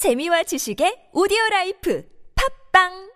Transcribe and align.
재미와 0.00 0.43
지식의 0.43 1.11
오디오 1.13 1.37
라이프 1.51 2.03
팝빵 2.35 3.11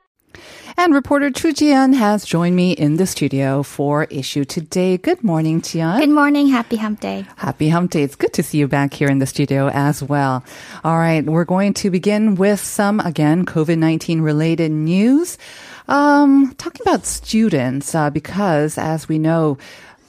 And 0.78 0.94
reporter 0.94 1.32
Chu 1.32 1.54
Jian 1.54 1.96
has 1.96 2.26
joined 2.26 2.56
me 2.56 2.74
in 2.74 2.98
the 2.98 3.08
studio 3.08 3.64
for 3.64 4.04
issue 4.12 4.44
today. 4.44 4.98
Good 4.98 5.24
morning, 5.24 5.62
Jian. 5.62 6.00
Good 6.00 6.10
morning. 6.10 6.48
Happy 6.48 6.76
hump 6.76 7.00
day. 7.00 7.26
Happy 7.38 7.70
hump 7.70 7.92
day. 7.92 8.04
It's 8.04 8.16
good 8.16 8.34
to 8.34 8.44
see 8.44 8.58
you 8.58 8.68
back 8.68 8.94
here 8.94 9.08
in 9.08 9.20
the 9.20 9.26
studio 9.26 9.70
as 9.74 10.04
well. 10.04 10.44
All 10.84 10.98
right. 10.98 11.26
We're 11.26 11.46
going 11.46 11.74
to 11.76 11.90
begin 11.90 12.36
with 12.36 12.60
some, 12.60 13.00
again, 13.00 13.46
COVID-19 13.46 14.22
related 14.22 14.72
news. 14.72 15.38
Um, 15.88 16.54
talking 16.58 16.82
about 16.86 17.06
students, 17.06 17.96
uh, 17.96 18.10
because 18.10 18.78
as 18.78 19.08
we 19.08 19.18
know, 19.18 19.58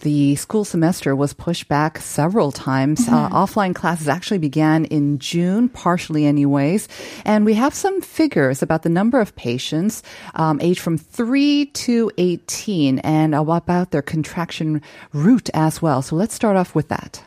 the 0.07 0.37
school 0.37 0.65
semester 0.65 1.17
was 1.17 1.33
pushed 1.33 1.67
back 1.67 1.99
several 1.99 2.53
times. 2.53 3.09
Uh, 3.09 3.29
offline 3.31 3.75
classes 3.75 4.07
actually 4.07 4.39
began 4.39 4.85
in 4.85 5.19
June, 5.19 5.69
partially 5.69 6.27
anyways. 6.27 6.87
And 7.25 7.45
we 7.45 7.55
have 7.55 7.75
some 7.75 8.01
figures 8.01 8.63
about 8.63 8.85
the 8.85 8.89
number 8.89 9.19
of 9.19 9.35
patients 9.35 10.05
um, 10.37 10.61
aged 10.61 10.79
from 10.79 10.97
3 10.97 11.67
to 11.67 12.13
18 12.19 13.01
and 13.01 13.35
about 13.35 13.91
their 13.91 14.01
contraction 14.01 14.81
route 15.13 15.51
as 15.55 15.83
well. 15.83 16.03
So 16.03 16.15
let's 16.15 16.35
start 16.35 16.55
off 16.55 16.73
with 16.77 16.87
that. 16.87 17.21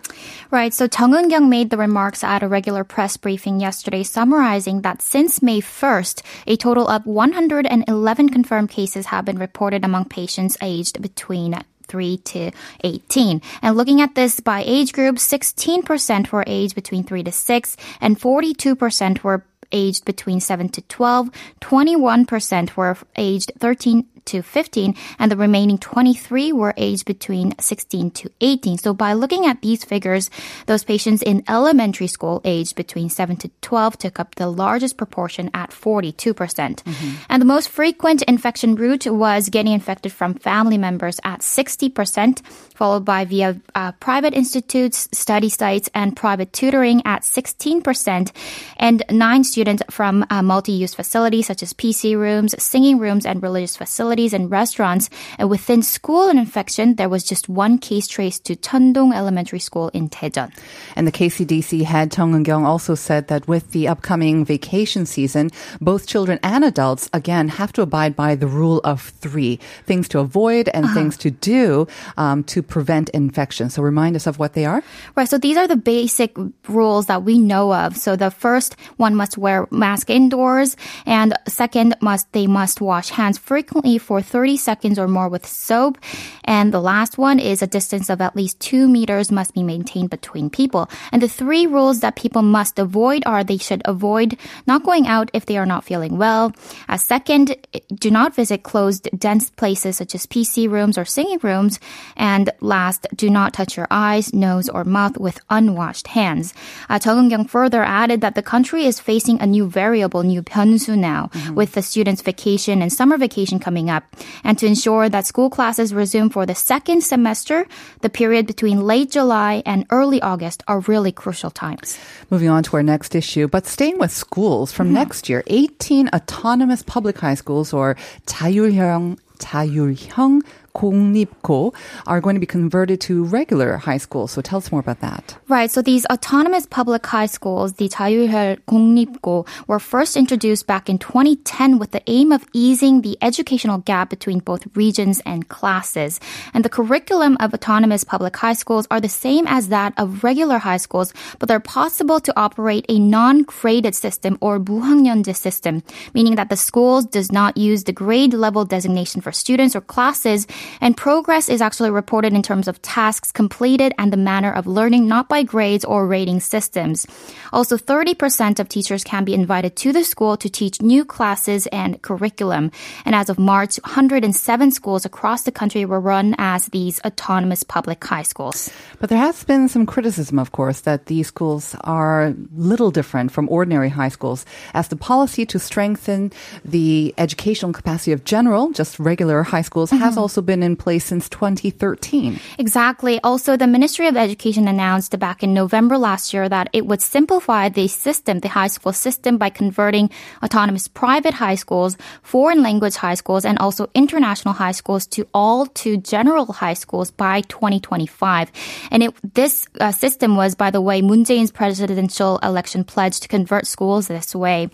Right. 0.50 0.74
So 0.74 0.88
Chung 0.88 1.12
Eun-kyung 1.12 1.50
made 1.50 1.72
the 1.72 1.78
remarks 1.78 2.24
at 2.24 2.44
a 2.44 2.48
regular 2.48 2.86
press 2.86 3.18
briefing 3.18 3.60
yesterday, 3.60 4.04
summarizing 4.04 4.84
that 4.84 5.02
since 5.02 5.42
May 5.42 5.60
1st, 5.60 6.22
a 6.48 6.56
total 6.56 6.88
of 6.88 7.06
111 7.06 8.30
confirmed 8.30 8.70
cases 8.70 9.08
have 9.08 9.26
been 9.26 9.38
reported 9.38 9.84
among 9.84 10.06
patients 10.06 10.56
aged 10.62 11.02
between 11.02 11.62
3 11.90 12.18
to 12.18 12.52
18. 12.84 13.42
And 13.62 13.76
looking 13.76 14.00
at 14.02 14.16
this 14.16 14.40
by 14.40 14.64
age 14.66 14.94
group, 14.94 15.18
16% 15.18 16.32
were 16.32 16.46
aged 16.48 16.76
between 16.76 17.04
3 17.04 17.24
to 17.24 17.32
6 17.32 17.78
and 18.00 18.20
42% 18.20 19.24
were 19.24 19.44
aged 19.72 20.06
between 20.06 20.40
7 20.40 20.70
to 20.70 20.82
12, 20.82 21.30
21% 21.62 22.76
were 22.76 22.98
aged 23.16 23.52
13 23.60 24.06
to 24.32 24.42
15, 24.42 24.96
and 25.18 25.32
the 25.32 25.38
remaining 25.38 25.78
23 25.78 26.54
were 26.54 26.74
aged 26.78 27.06
between 27.06 27.54
16 27.60 28.12
to 28.12 28.32
18. 28.42 28.78
So 28.78 28.94
by 28.94 29.14
looking 29.14 29.46
at 29.46 29.62
these 29.62 29.84
figures, 29.84 30.30
those 30.66 30.84
patients 30.84 31.22
in 31.22 31.44
elementary 31.48 32.08
school 32.08 32.42
aged 32.46 32.76
between 32.76 33.10
7 33.10 33.38
to 33.38 33.50
12 33.62 33.98
took 33.98 34.20
up 34.20 34.36
the 34.36 34.48
largest 34.48 34.98
proportion 34.98 35.50
at 35.54 35.72
42%. 35.72 36.36
percent 36.36 36.84
And 37.30 37.42
the 37.42 37.46
most 37.56 37.70
frequent 37.70 38.22
infection 38.24 38.76
route 38.76 39.08
was 39.08 39.50
getting 39.50 39.74
infected 39.74 40.12
from 40.12 40.34
family 40.36 40.78
members 40.78 41.20
at 41.24 41.42
60%, 41.42 42.46
followed 42.76 43.06
by 43.06 43.26
via 43.26 43.60
uh, 43.76 43.92
private 43.94 44.34
institutes, 44.34 45.10
study 45.12 45.50
sites, 45.50 45.90
and 45.94 46.16
private 46.16 46.54
tutoring 46.54 47.02
at 47.06 47.24
16%, 47.24 48.32
and 48.78 49.04
nine 49.10 49.44
students 49.44 49.84
from 49.90 50.26
uh, 50.30 50.42
multi-use 50.42 50.94
facilities 50.94 51.48
such 51.48 51.64
as 51.64 51.74
PC 51.74 52.18
rooms, 52.18 52.56
singing 52.62 53.00
rooms, 53.00 53.26
and 53.26 53.42
religious 53.42 53.76
facilities 53.76 54.19
and 54.20 54.52
restaurants. 54.52 55.10
And 55.38 55.50
within 55.50 55.82
school 55.82 56.28
and 56.28 56.38
infection, 56.38 56.96
there 56.96 57.10
was 57.10 57.24
just 57.24 57.48
one 57.48 57.78
case 57.78 58.08
traced 58.08 58.46
to 58.46 58.56
Cheondong 58.56 59.16
Elementary 59.16 59.60
School 59.60 59.90
in 59.90 60.10
Daejeon. 60.10 60.52
And 60.96 61.08
the 61.08 61.12
KCDC 61.12 61.84
head 61.84 62.12
Chung 62.12 62.34
Eun-kyung 62.34 62.66
also 62.66 62.96
said 62.96 63.28
that 63.28 63.48
with 63.48 63.72
the 63.72 63.88
upcoming 63.88 64.44
vacation 64.44 65.06
season, 65.06 65.52
both 65.80 66.08
children 66.08 66.40
and 66.44 66.64
adults 66.66 67.10
again 67.14 67.48
have 67.48 67.72
to 67.74 67.82
abide 67.82 68.16
by 68.16 68.36
the 68.36 68.48
rule 68.48 68.82
of 68.84 69.02
three 69.02 69.60
things 69.86 70.08
to 70.10 70.20
avoid 70.20 70.70
and 70.74 70.90
things 70.94 71.18
to 71.18 71.32
do 71.32 71.88
um, 72.18 72.44
to 72.44 72.62
prevent 72.62 73.10
infection. 73.10 73.70
So 73.70 73.82
remind 73.82 74.16
us 74.16 74.28
of 74.28 74.40
what 74.40 74.54
they 74.54 74.66
are. 74.66 74.84
Right. 75.16 75.30
So 75.30 75.38
these 75.38 75.58
are 75.58 75.68
the 75.68 75.78
basic 75.78 76.36
rules 76.68 77.08
that 77.08 77.24
we 77.24 77.40
know 77.40 77.74
of. 77.74 77.98
So 77.98 78.16
the 78.16 78.32
first 78.32 78.76
one 78.98 79.16
must 79.16 79.38
wear 79.38 79.68
mask 79.72 80.10
indoors, 80.10 80.76
and 81.06 81.34
second 81.48 81.96
must 82.02 82.32
they 82.34 82.48
must 82.48 82.82
wash 82.82 83.10
hands 83.10 83.38
frequently 83.38 83.98
for 84.10 84.26
30 84.26 84.58
seconds 84.58 84.98
or 84.98 85.08
more 85.08 85.30
with 85.30 85.46
soap, 85.46 86.02
and 86.44 86.74
the 86.74 86.82
last 86.82 87.20
one 87.20 87.38
is 87.38 87.62
a 87.62 87.70
distance 87.70 88.10
of 88.10 88.22
at 88.22 88.36
least 88.36 88.60
two 88.60 88.88
meters 88.88 89.32
must 89.32 89.54
be 89.54 89.62
maintained 89.62 90.10
between 90.10 90.50
people. 90.50 90.90
And 91.12 91.22
the 91.22 91.30
three 91.30 91.68
rules 91.68 92.00
that 92.00 92.16
people 92.16 92.42
must 92.42 92.80
avoid 92.80 93.22
are 93.28 93.44
they 93.44 93.62
should 93.62 93.84
avoid 93.86 94.36
not 94.66 94.82
going 94.82 95.06
out 95.06 95.30
if 95.32 95.46
they 95.46 95.58
are 95.62 95.66
not 95.68 95.84
feeling 95.84 96.18
well. 96.18 96.54
Uh, 96.90 96.98
second, 96.98 97.54
do 97.94 98.10
not 98.10 98.34
visit 98.34 98.64
closed, 98.64 99.10
dense 99.14 99.52
places 99.52 99.98
such 99.98 100.16
as 100.16 100.26
PC 100.26 100.66
rooms 100.68 100.98
or 100.98 101.06
singing 101.06 101.38
rooms. 101.44 101.80
And 102.18 102.50
last, 102.62 103.06
do 103.14 103.30
not 103.30 103.54
touch 103.54 103.78
your 103.78 103.86
eyes, 103.92 104.34
nose, 104.34 104.70
or 104.70 104.84
mouth 104.86 105.20
with 105.20 105.38
unwashed 105.52 106.08
hands. 106.18 106.56
Uh, 106.90 106.98
Eun-kyung 106.98 107.46
further 107.46 107.84
added 107.84 108.22
that 108.22 108.34
the 108.34 108.42
country 108.42 108.86
is 108.86 109.00
facing 109.00 109.40
a 109.40 109.46
new 109.46 109.70
variable, 109.70 110.24
new 110.24 110.42
변수 110.42 110.98
now, 110.98 111.30
with 111.54 111.74
the 111.74 111.84
students' 111.84 112.24
vacation 112.24 112.82
and 112.82 112.92
summer 112.92 113.18
vacation 113.18 113.60
coming 113.60 113.89
up. 113.91 114.05
And 114.45 114.59
to 114.59 114.67
ensure 114.67 115.09
that 115.09 115.27
school 115.27 115.51
classes 115.51 115.95
resume 115.95 116.31
for 116.31 116.47
the 116.47 116.55
second 116.55 117.03
semester, 117.03 117.67
the 118.03 118.11
period 118.11 118.47
between 118.47 118.81
late 118.81 119.11
July 119.11 119.63
and 119.67 119.87
early 119.91 120.21
August 120.23 120.63
are 120.69 120.81
really 120.81 121.13
crucial 121.13 121.51
times. 121.51 121.99
Moving 122.31 122.49
on 122.49 122.63
to 122.65 122.77
our 122.77 122.83
next 122.83 123.15
issue, 123.15 123.49
but 123.49 123.67
staying 123.67 123.99
with 123.99 124.11
schools 124.11 124.73
from 124.73 124.93
next 124.93 125.29
year, 125.29 125.43
18 125.47 126.09
autonomous 126.15 126.83
public 126.83 127.19
high 127.19 127.35
schools 127.35 127.73
or 127.73 127.97
자율형 128.27 129.19
자율형 129.39 130.43
공립고 130.80 131.76
are 132.08 132.22
going 132.22 132.36
to 132.36 132.40
be 132.40 132.48
converted 132.48 133.02
to 133.02 133.26
regular 133.26 133.76
high 133.76 133.98
schools. 134.00 134.32
So 134.32 134.42
tell 134.42 134.58
us 134.58 134.72
more 134.72 134.80
about 134.80 135.02
that. 135.02 135.36
Right. 135.50 135.70
So 135.70 135.82
these 135.82 136.06
autonomous 136.08 136.66
public 136.66 137.06
high 137.06 137.28
schools, 137.28 137.74
the 137.74 137.90
자율형 137.90 138.64
공립고, 138.64 139.46
were 139.68 139.80
first 139.80 140.16
introduced 140.16 140.68
back 140.68 140.88
in 140.88 140.98
2010 140.98 141.80
with 141.80 141.92
the 141.92 142.02
aim 142.08 142.32
of 142.32 142.46
easing 142.54 143.02
the 143.02 143.18
educational 143.22 143.80
gap 143.80 144.10
between 144.10 144.40
both 144.40 144.64
regions 144.76 145.22
and 145.26 145.50
classes. 145.50 146.20
And 146.54 146.64
the 146.64 146.70
curriculum 146.72 147.36
of 147.42 147.54
autonomous 147.54 148.04
public 148.04 148.38
high 148.38 148.54
schools 148.54 148.88
are 148.90 149.02
the 149.02 149.12
same 149.12 149.46
as 149.48 149.68
that 149.68 149.94
of 149.98 150.24
regular 150.24 150.60
high 150.60 150.78
schools, 150.78 151.14
but 151.40 151.50
they're 151.50 151.60
possible 151.60 152.20
to 152.22 152.32
operate 152.40 152.86
a 152.88 153.00
non-graded 153.00 153.96
system 153.96 154.38
or 154.40 154.60
무학년제 154.60 155.36
system, 155.36 155.84
meaning 156.14 156.36
that 156.36 156.50
the 156.50 156.56
schools 156.56 157.06
does 157.06 157.32
not 157.32 157.58
use 157.58 157.84
the 157.84 157.92
grade 157.92 158.34
level 158.34 158.64
designation 158.64 159.20
for 159.20 159.32
students 159.32 159.76
or 159.76 159.82
classes 159.82 160.48
and 160.82 160.96
progress 160.96 161.50
is 161.50 161.62
actually 161.62 161.92
reported 161.92 162.34
in 162.34 162.44
terms 162.44 162.68
of 162.68 162.82
tasks 162.82 163.32
completed 163.32 163.94
and 163.98 164.14
the 164.14 164.18
manner 164.18 164.52
of 164.52 164.68
learning, 164.68 165.08
not 165.08 165.30
by 165.30 165.44
grades 165.44 165.86
or 165.86 166.08
rating 166.08 166.40
systems. 166.40 167.06
Also, 167.52 167.78
30% 167.78 168.60
of 168.60 168.70
teachers 168.70 169.04
can 169.04 169.24
be 169.24 169.34
invited 169.34 169.76
to 169.78 169.92
the 169.92 170.04
school 170.04 170.38
to 170.38 170.50
teach 170.50 170.82
new 170.82 171.06
classes 171.06 171.68
and 171.68 172.02
curriculum. 172.02 172.72
And 173.06 173.16
as 173.16 173.30
of 173.30 173.40
March, 173.40 173.80
107 173.84 174.72
schools 174.72 175.06
across 175.06 175.44
the 175.44 175.52
country 175.52 175.86
were 175.86 176.00
run 176.00 176.36
as 176.38 176.68
these 176.68 177.00
autonomous 177.06 177.64
public 177.64 178.04
high 178.04 178.24
schools. 178.24 178.72
But 179.00 179.10
there 179.10 179.18
has 179.18 179.44
been 179.44 179.68
some 179.70 179.86
criticism, 179.86 180.40
of 180.40 180.52
course, 180.52 180.82
that 180.82 181.08
these 181.08 181.28
schools 181.28 181.76
are 181.82 182.34
little 182.56 182.92
different 182.92 183.32
from 183.32 183.50
ordinary 183.50 183.90
high 183.90 184.10
schools, 184.10 184.46
as 184.74 184.88
the 184.88 184.96
policy 184.96 185.46
to 185.48 185.60
strengthen 185.60 186.32
the 186.66 187.14
educational 187.18 187.74
capacity 187.74 188.12
of 188.12 188.24
general, 188.24 188.72
just 188.72 189.00
regular 189.00 189.44
high 189.44 189.62
schools, 189.62 189.92
has 189.92 190.00
mm-hmm. 190.02 190.20
also 190.20 190.42
been 190.50 190.64
in 190.64 190.76
place 190.76 191.06
since 191.06 191.30
2013. 191.30 192.40
Exactly. 192.58 193.20
Also, 193.22 193.56
the 193.56 193.68
Ministry 193.68 194.08
of 194.08 194.18
Education 194.18 194.68
announced 194.68 195.14
back 195.20 195.44
in 195.44 195.54
November 195.54 195.96
last 195.96 196.34
year 196.34 196.50
that 196.50 196.70
it 196.74 196.88
would 196.88 197.04
simplify 197.04 197.70
the 197.70 197.88
system, 197.88 198.40
the 198.40 198.48
high 198.50 198.72
school 198.76 198.92
system, 198.92 199.38
by 199.38 199.52
converting 199.52 200.10
autonomous 200.42 200.88
private 200.88 201.36
high 201.36 201.54
schools, 201.54 201.98
foreign 202.24 202.64
language 202.64 202.96
high 202.96 203.14
schools, 203.14 203.46
and 203.46 203.60
also 203.60 203.92
international 203.94 204.56
high 204.56 204.72
schools 204.72 205.06
to 205.06 205.28
all 205.36 205.68
to 205.82 205.98
general 205.98 206.48
high 206.52 206.74
schools 206.74 207.12
by 207.12 207.42
2025. 207.42 208.52
And 208.90 209.04
it, 209.04 209.14
this 209.36 209.68
uh, 209.80 209.92
system 209.92 210.36
was, 210.36 210.56
by 210.56 210.72
the 210.72 210.82
way, 210.82 211.04
Moon 211.04 211.26
Jae-in's 211.26 211.52
presidential 211.52 212.40
election 212.42 212.84
pledge 212.84 213.20
to 213.20 213.28
convert 213.28 213.68
schools 213.68 214.08
this 214.08 214.34
way. 214.34 214.70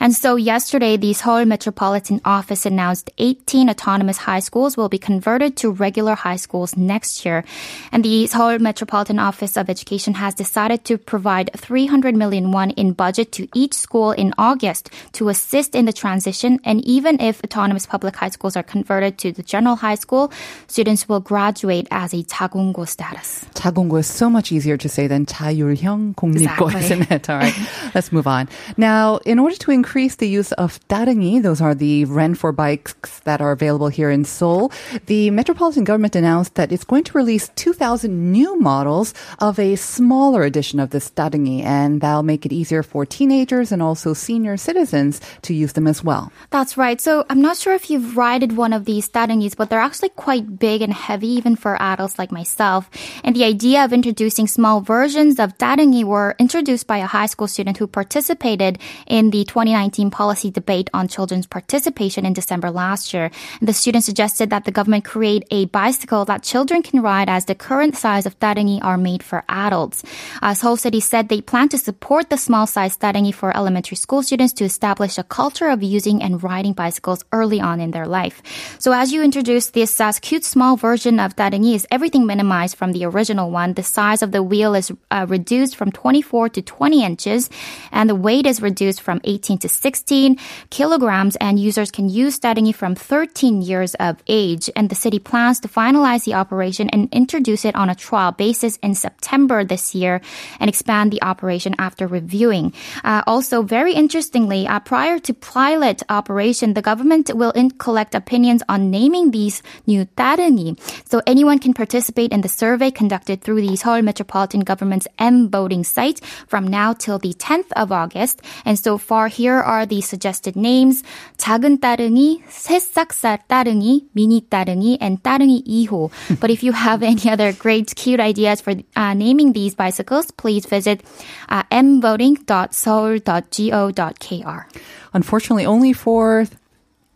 And 0.00 0.14
so 0.14 0.36
yesterday, 0.36 0.96
the 0.96 1.12
Seoul 1.12 1.44
Metropolitan 1.44 2.22
Office 2.24 2.64
announced 2.64 3.10
18 3.18 3.68
autonomous 3.68 4.16
high 4.16 4.40
schools 4.40 4.78
will 4.78 4.88
be 4.88 4.96
converted 4.96 5.17
to 5.17 5.71
regular 5.71 6.15
high 6.15 6.35
schools 6.35 6.75
next 6.77 7.25
year. 7.25 7.43
And 7.91 8.03
the 8.03 8.27
Seoul 8.27 8.59
Metropolitan 8.59 9.19
Office 9.19 9.57
of 9.57 9.69
Education 9.69 10.13
has 10.15 10.33
decided 10.33 10.85
to 10.85 10.97
provide 10.97 11.49
300 11.55 12.15
million 12.15 12.51
won 12.51 12.71
in 12.71 12.93
budget 12.93 13.31
to 13.33 13.47
each 13.55 13.73
school 13.73 14.11
in 14.11 14.33
August 14.37 14.89
to 15.13 15.29
assist 15.29 15.75
in 15.75 15.85
the 15.85 15.93
transition. 15.93 16.59
And 16.63 16.83
even 16.85 17.19
if 17.19 17.43
autonomous 17.43 17.85
public 17.85 18.15
high 18.15 18.29
schools 18.29 18.55
are 18.55 18.63
converted 18.63 19.17
to 19.19 19.31
the 19.31 19.43
general 19.43 19.75
high 19.75 19.95
school, 19.95 20.31
students 20.67 21.07
will 21.09 21.19
graduate 21.19 21.87
as 21.91 22.13
a 22.13 22.23
자공고 22.23 22.87
status. 22.87 23.45
자공고 23.55 23.99
is 23.99 24.07
so 24.07 24.29
much 24.29 24.51
easier 24.51 24.77
to 24.77 24.89
say 24.89 25.07
than 25.07 25.25
자율형 25.25 26.15
공립고, 26.15 26.67
Exactly. 26.71 26.79
isn't 26.79 27.11
it? 27.11 27.29
All 27.29 27.37
right, 27.37 27.53
let's 27.95 28.11
move 28.11 28.27
on. 28.27 28.47
Now, 28.77 29.17
in 29.25 29.39
order 29.39 29.55
to 29.57 29.71
increase 29.71 30.15
the 30.15 30.27
use 30.27 30.51
of 30.53 30.79
따릉이, 30.89 31.41
those 31.41 31.61
are 31.61 31.75
the 31.75 32.05
rent 32.05 32.37
for 32.37 32.51
bikes 32.51 33.19
that 33.25 33.41
are 33.41 33.51
available 33.51 33.87
here 33.87 34.09
in 34.11 34.25
Seoul, 34.25 34.71
the 35.08 35.30
metropolitan 35.30 35.84
government 35.84 36.14
announced 36.14 36.54
that 36.56 36.70
it's 36.70 36.84
going 36.84 37.02
to 37.02 37.16
release 37.16 37.48
2,000 37.56 38.30
new 38.30 38.60
models 38.60 39.14
of 39.38 39.58
a 39.58 39.74
smaller 39.74 40.42
edition 40.42 40.78
of 40.78 40.90
the 40.90 40.98
Staringi, 40.98 41.64
and 41.64 42.02
that'll 42.02 42.22
make 42.22 42.44
it 42.44 42.52
easier 42.52 42.82
for 42.82 43.06
teenagers 43.06 43.72
and 43.72 43.82
also 43.82 44.12
senior 44.12 44.58
citizens 44.58 45.22
to 45.40 45.54
use 45.54 45.72
them 45.72 45.86
as 45.86 46.04
well. 46.04 46.30
That's 46.50 46.76
right. 46.76 47.00
So 47.00 47.24
I'm 47.30 47.40
not 47.40 47.56
sure 47.56 47.72
if 47.72 47.88
you've 47.88 48.18
ridden 48.18 48.54
one 48.54 48.74
of 48.74 48.84
these 48.84 49.08
Staringis, 49.08 49.56
but 49.56 49.70
they're 49.70 49.80
actually 49.80 50.10
quite 50.10 50.58
big 50.58 50.82
and 50.82 50.92
heavy, 50.92 51.28
even 51.28 51.56
for 51.56 51.80
adults 51.80 52.18
like 52.18 52.30
myself. 52.30 52.90
And 53.24 53.34
the 53.34 53.44
idea 53.44 53.86
of 53.86 53.94
introducing 53.94 54.46
small 54.46 54.82
versions 54.82 55.40
of 55.40 55.56
Staringi 55.56 56.04
were 56.04 56.36
introduced 56.38 56.86
by 56.86 56.98
a 56.98 57.06
high 57.06 57.26
school 57.26 57.48
student 57.48 57.78
who 57.78 57.86
participated 57.86 58.78
in 59.06 59.30
the 59.30 59.44
2019 59.44 60.10
policy 60.10 60.50
debate 60.50 60.90
on 60.92 61.08
children's 61.08 61.46
participation 61.46 62.26
in 62.26 62.34
December 62.34 62.70
last 62.70 63.14
year. 63.14 63.30
And 63.60 63.68
the 63.68 63.72
student 63.72 64.04
suggested 64.04 64.50
that 64.50 64.66
the 64.66 64.70
government 64.70 64.97
create 65.04 65.46
a 65.50 65.66
bicycle 65.66 66.24
that 66.24 66.42
children 66.42 66.82
can 66.82 67.02
ride 67.02 67.28
as 67.28 67.44
the 67.44 67.54
current 67.54 67.96
size 67.96 68.26
of 68.26 68.38
darengi 68.40 68.82
are 68.82 68.98
made 68.98 69.22
for 69.22 69.44
adults. 69.48 70.02
Uh, 70.42 70.54
Seoul 70.54 70.76
City 70.76 71.00
said 71.00 71.28
they 71.28 71.40
plan 71.40 71.68
to 71.70 71.78
support 71.78 72.30
the 72.30 72.36
small 72.36 72.66
size 72.66 72.96
darengi 72.96 73.34
for 73.34 73.56
elementary 73.56 73.96
school 73.96 74.22
students 74.22 74.52
to 74.54 74.64
establish 74.64 75.18
a 75.18 75.22
culture 75.22 75.68
of 75.68 75.82
using 75.82 76.22
and 76.22 76.42
riding 76.42 76.72
bicycles 76.72 77.24
early 77.32 77.60
on 77.60 77.80
in 77.80 77.90
their 77.92 78.06
life. 78.06 78.42
So 78.78 78.92
as 78.92 79.12
you 79.12 79.22
introduce 79.22 79.70
this 79.70 80.00
uh, 80.00 80.12
cute 80.20 80.44
small 80.44 80.76
version 80.76 81.20
of 81.20 81.36
darengi 81.36 81.74
is 81.74 81.86
everything 81.90 82.26
minimized 82.26 82.76
from 82.76 82.92
the 82.92 83.04
original 83.04 83.50
one. 83.50 83.74
The 83.74 83.82
size 83.82 84.22
of 84.22 84.32
the 84.32 84.42
wheel 84.42 84.74
is 84.74 84.92
uh, 85.10 85.26
reduced 85.28 85.76
from 85.76 85.92
24 85.92 86.48
to 86.50 86.62
20 86.62 87.04
inches 87.04 87.50
and 87.92 88.08
the 88.08 88.14
weight 88.14 88.46
is 88.46 88.62
reduced 88.62 89.00
from 89.00 89.20
18 89.24 89.58
to 89.58 89.68
16 89.68 90.38
kilograms 90.70 91.36
and 91.36 91.58
users 91.58 91.90
can 91.90 92.08
use 92.08 92.38
darengi 92.38 92.74
from 92.74 92.94
13 92.94 93.62
years 93.62 93.94
of 93.96 94.22
age 94.26 94.70
and 94.74 94.87
the 94.88 94.94
city 94.94 95.18
plans 95.18 95.60
to 95.60 95.68
finalize 95.68 96.24
the 96.24 96.34
operation 96.34 96.88
and 96.90 97.08
introduce 97.12 97.64
it 97.64 97.74
on 97.74 97.90
a 97.90 97.94
trial 97.94 98.32
basis 98.32 98.76
in 98.82 98.94
September 98.94 99.64
this 99.64 99.94
year 99.94 100.20
and 100.60 100.68
expand 100.68 101.12
the 101.12 101.22
operation 101.22 101.74
after 101.78 102.06
reviewing. 102.06 102.72
Uh, 103.04 103.22
also, 103.26 103.62
very 103.62 103.94
interestingly, 103.94 104.66
uh, 104.66 104.80
prior 104.80 105.18
to 105.18 105.34
pilot 105.34 106.02
operation, 106.08 106.74
the 106.74 106.82
government 106.82 107.30
will 107.34 107.52
collect 107.78 108.14
opinions 108.14 108.62
on 108.68 108.90
naming 108.90 109.30
these 109.30 109.62
new 109.86 110.04
따릉이. 110.16 110.76
So 111.08 111.20
anyone 111.26 111.58
can 111.58 111.74
participate 111.74 112.32
in 112.32 112.40
the 112.40 112.48
survey 112.48 112.90
conducted 112.90 113.42
through 113.42 113.62
the 113.62 113.76
Seoul 113.76 114.02
Metropolitan 114.02 114.60
Government's 114.60 115.08
M 115.18 115.48
voting 115.50 115.84
site 115.84 116.20
from 116.46 116.66
now 116.66 116.92
till 116.92 117.18
the 117.18 117.34
10th 117.34 117.70
of 117.76 117.92
August. 117.92 118.42
And 118.64 118.78
so 118.78 118.98
far, 118.98 119.28
here 119.28 119.58
are 119.58 119.86
the 119.86 120.00
suggested 120.00 120.56
names. 120.56 121.02
작은 121.36 121.80
따릉이, 121.80 122.42
새싹살 122.48 123.46
따릉이, 123.46 124.08
미니 124.12 124.42
따릉이, 124.48 124.77
and 124.77 125.23
따릉이 125.23 125.63
2호. 125.67 126.11
but 126.39 126.51
if 126.51 126.63
you 126.63 126.71
have 126.71 127.03
any 127.03 127.29
other 127.29 127.51
great, 127.53 127.93
cute 127.95 128.19
ideas 128.19 128.61
for 128.61 128.73
uh, 128.95 129.13
naming 129.13 129.53
these 129.53 129.75
bicycles, 129.75 130.31
please 130.31 130.65
visit 130.65 131.01
uh, 131.49 131.63
mvoting.seoul.go.kr. 131.71 134.65
Unfortunately, 135.13 135.65
only 135.65 135.93
for 135.93 136.45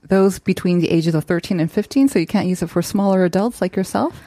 those 0.08 0.40
between 0.40 0.80
the 0.80 0.90
ages 0.90 1.16
of 1.16 1.26
13 1.26 1.60
and 1.60 1.72
15, 1.72 2.10
so 2.10 2.20
you 2.20 2.28
can't 2.28 2.48
use 2.48 2.62
it 2.62 2.70
for 2.70 2.82
smaller 2.82 3.24
adults 3.24 3.62
like 3.62 3.76
yourself. 3.76 4.22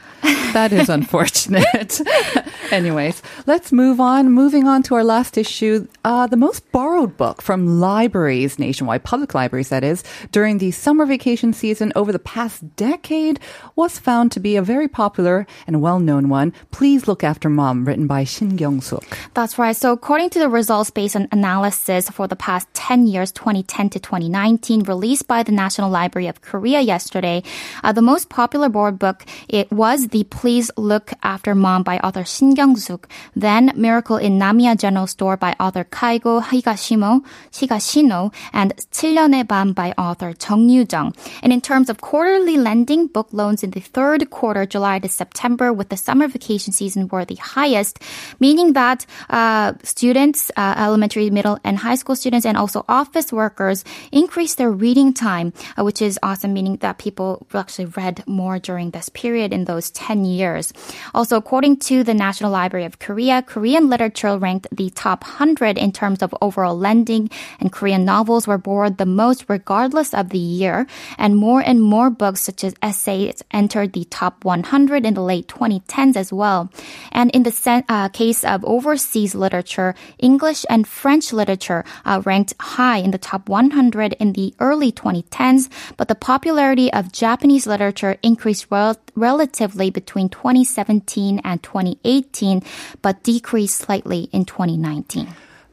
That 0.54 0.72
is 0.72 0.89
unfortunate. 0.89 2.01
Anyways, 2.72 3.22
let's 3.45 3.72
move 3.72 4.00
on. 4.00 4.31
Moving 4.31 4.68
on 4.68 4.83
to 4.83 4.95
our 4.95 5.04
last 5.04 5.38
issue. 5.38 5.88
Uh, 6.04 6.27
the 6.27 6.38
most 6.38 6.72
borrowed 6.72 7.18
book 7.18 7.42
from 7.42 7.80
libraries 7.80 8.57
nationwide, 8.57 9.04
public 9.04 9.33
libraries 9.33 9.69
that 9.69 9.83
is, 9.83 10.04
during 10.31 10.57
the 10.57 10.72
summer 10.72 11.06
vacation 11.06 11.54
season 11.54 11.92
over 11.95 12.12
the 12.12 12.19
past 12.19 12.75
decade 12.75 13.39
was 13.75 14.00
found 14.00 14.31
to 14.31 14.39
be 14.39 14.56
a 14.56 14.62
very 14.62 14.88
popular 14.88 15.45
and 15.68 15.81
well-known 15.81 16.30
one. 16.30 16.54
Please 16.72 17.07
Look 17.07 17.24
After 17.24 17.50
Mom, 17.50 17.86
written 17.86 18.07
by 18.07 18.24
Shin 18.24 18.57
Kyung-suk. 18.57 19.06
That's 19.33 19.60
right. 19.60 19.75
So 19.75 19.92
according 19.92 20.31
to 20.31 20.39
the 20.39 20.50
results 20.50 20.89
based 20.89 21.16
on 21.16 21.27
analysis 21.31 22.10
for 22.10 22.27
the 22.27 22.36
past 22.36 22.68
10 22.74 23.07
years, 23.07 23.31
2010 23.31 23.89
to 23.92 24.00
2019, 24.00 24.83
released 24.83 25.27
by 25.27 25.44
the 25.44 25.51
National 25.51 25.89
Library 25.89 26.27
of 26.27 26.42
Korea 26.42 26.81
yesterday, 26.81 27.44
uh, 27.83 27.92
the 27.92 28.01
most 28.01 28.30
popular 28.30 28.69
board 28.69 28.98
book, 28.98 29.25
it 29.48 29.72
was 29.72 30.07
the 30.15 30.23
Please 30.23 30.71
Look 30.77 31.12
After 31.23 31.53
Mom 31.53 31.83
by 31.83 31.97
author 32.00 32.23
Shin 32.23 32.56
Kyung-suk, 32.56 33.09
then 33.35 33.73
Miracle 33.75 34.15
in 34.15 34.39
Namiya 34.39 34.79
General 34.79 35.07
Store 35.07 35.35
by 35.35 35.53
author 35.59 35.83
Keigo 35.83 36.41
Higashimo, 36.41 37.19
Higashino, 37.51 38.33
and 38.53 38.73
7년의 38.94 39.44
밤 39.44 39.73
by 39.73 39.91
author 39.97 40.33
Jung 40.39 40.69
Yoo-jung. 40.69 41.13
And 41.44 41.51
in 41.51 41.59
terms 41.59 41.89
of 41.89 42.00
quarterly 42.00 42.56
lending, 42.56 43.07
book 43.07 43.27
loans 43.33 43.62
in 43.62 43.71
the 43.71 43.81
third 43.81 44.29
quarter, 44.29 44.65
July 44.65 45.00
to 45.00 45.09
September, 45.09 45.73
with 45.73 45.89
the 45.89 45.97
summer 45.97 46.29
vacation 46.29 46.71
season 46.71 47.09
were 47.09 47.25
the 47.25 47.35
highest, 47.35 48.00
meaning 48.39 48.71
that 48.71 49.06
uh, 49.29 49.73
students, 49.83 50.50
uh, 50.56 50.75
elementary, 50.77 51.29
middle, 51.29 51.59
and 51.65 51.79
high 51.79 51.95
school 51.95 52.15
students, 52.15 52.45
and 52.45 52.56
also 52.56 52.85
office 52.88 53.33
workers 53.33 53.83
increased 54.13 54.57
their 54.59 54.71
reading 54.71 55.13
time, 55.13 55.51
uh, 55.77 55.83
which 55.83 56.01
is 56.01 56.17
awesome, 56.23 56.53
meaning 56.53 56.77
that 56.77 57.00
people 57.00 57.45
actually 57.53 57.91
read 57.97 58.23
more 58.25 58.59
during 58.59 58.91
this 58.91 59.09
period 59.09 59.51
in 59.51 59.65
those 59.65 59.91
10 59.91 60.04
years. 60.13 60.73
Also, 61.13 61.37
according 61.37 61.77
to 61.77 62.03
the 62.03 62.13
National 62.13 62.51
Library 62.51 62.85
of 62.85 62.99
Korea, 62.99 63.41
Korean 63.41 63.89
literature 63.89 64.37
ranked 64.37 64.67
the 64.71 64.89
top 64.91 65.23
100 65.23 65.77
in 65.77 65.91
terms 65.91 66.21
of 66.21 66.33
overall 66.41 66.77
lending, 66.77 67.29
and 67.59 67.71
Korean 67.71 68.05
novels 68.05 68.47
were 68.47 68.57
borrowed 68.57 68.97
the 68.97 69.05
most 69.05 69.45
regardless 69.47 70.13
of 70.13 70.29
the 70.29 70.37
year. 70.37 70.85
And 71.17 71.35
more 71.35 71.61
and 71.61 71.81
more 71.81 72.09
books, 72.09 72.41
such 72.41 72.63
as 72.63 72.75
essays, 72.81 73.41
entered 73.51 73.93
the 73.93 74.05
top 74.05 74.45
100 74.45 75.05
in 75.05 75.13
the 75.13 75.21
late 75.21 75.47
2010s 75.47 76.15
as 76.15 76.31
well. 76.31 76.69
And 77.11 77.31
in 77.31 77.43
the 77.43 77.51
sen- 77.51 77.85
uh, 77.89 78.09
case 78.09 78.43
of 78.43 78.63
overseas 78.65 79.35
literature, 79.35 79.95
English 80.19 80.65
and 80.69 80.87
French 80.87 81.33
literature 81.33 81.83
uh, 82.05 82.21
ranked 82.25 82.53
high 82.59 82.97
in 82.97 83.11
the 83.11 83.17
top 83.17 83.49
100 83.49 84.13
in 84.19 84.33
the 84.33 84.53
early 84.59 84.91
2010s, 84.91 85.69
but 85.97 86.07
the 86.07 86.15
popularity 86.15 86.91
of 86.91 87.11
Japanese 87.11 87.65
literature 87.67 88.17
increased 88.21 88.67
rel- 88.69 88.97
relatively 89.15 89.89
between 89.89 90.29
2017 90.29 91.39
and 91.44 91.62
2018, 91.63 92.62
but 93.01 93.23
decreased 93.23 93.77
slightly 93.77 94.29
in 94.31 94.45
2019. 94.45 95.27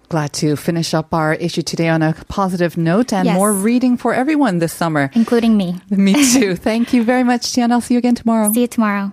Glad 0.09 0.33
to 0.35 0.57
finish 0.57 0.93
up 0.93 1.15
our 1.15 1.33
issue 1.35 1.63
today 1.63 1.89
on 1.89 2.03
a 2.03 2.13
positive 2.29 2.77
note 2.77 3.13
and 3.15 3.25
Yes. 3.25 3.35
more 3.35 3.53
reading 3.53 3.97
for 3.97 4.13
everyone 4.13 4.59
this 4.59 4.73
summer. 4.73 5.11
Including 5.15 5.57
me. 5.57 5.81
Me 5.91 6.13
too. 6.35 6.55
Thank 6.55 6.93
you 6.93 7.03
very 7.03 7.23
much, 7.25 7.43
Jian. 7.53 7.73
I'll 7.73 7.81
see 7.81 7.95
you 7.95 7.99
again 7.99 8.15
tomorrow. 8.15 8.53
See 8.53 8.61
you 8.63 8.67
tomorrow. 8.67 9.13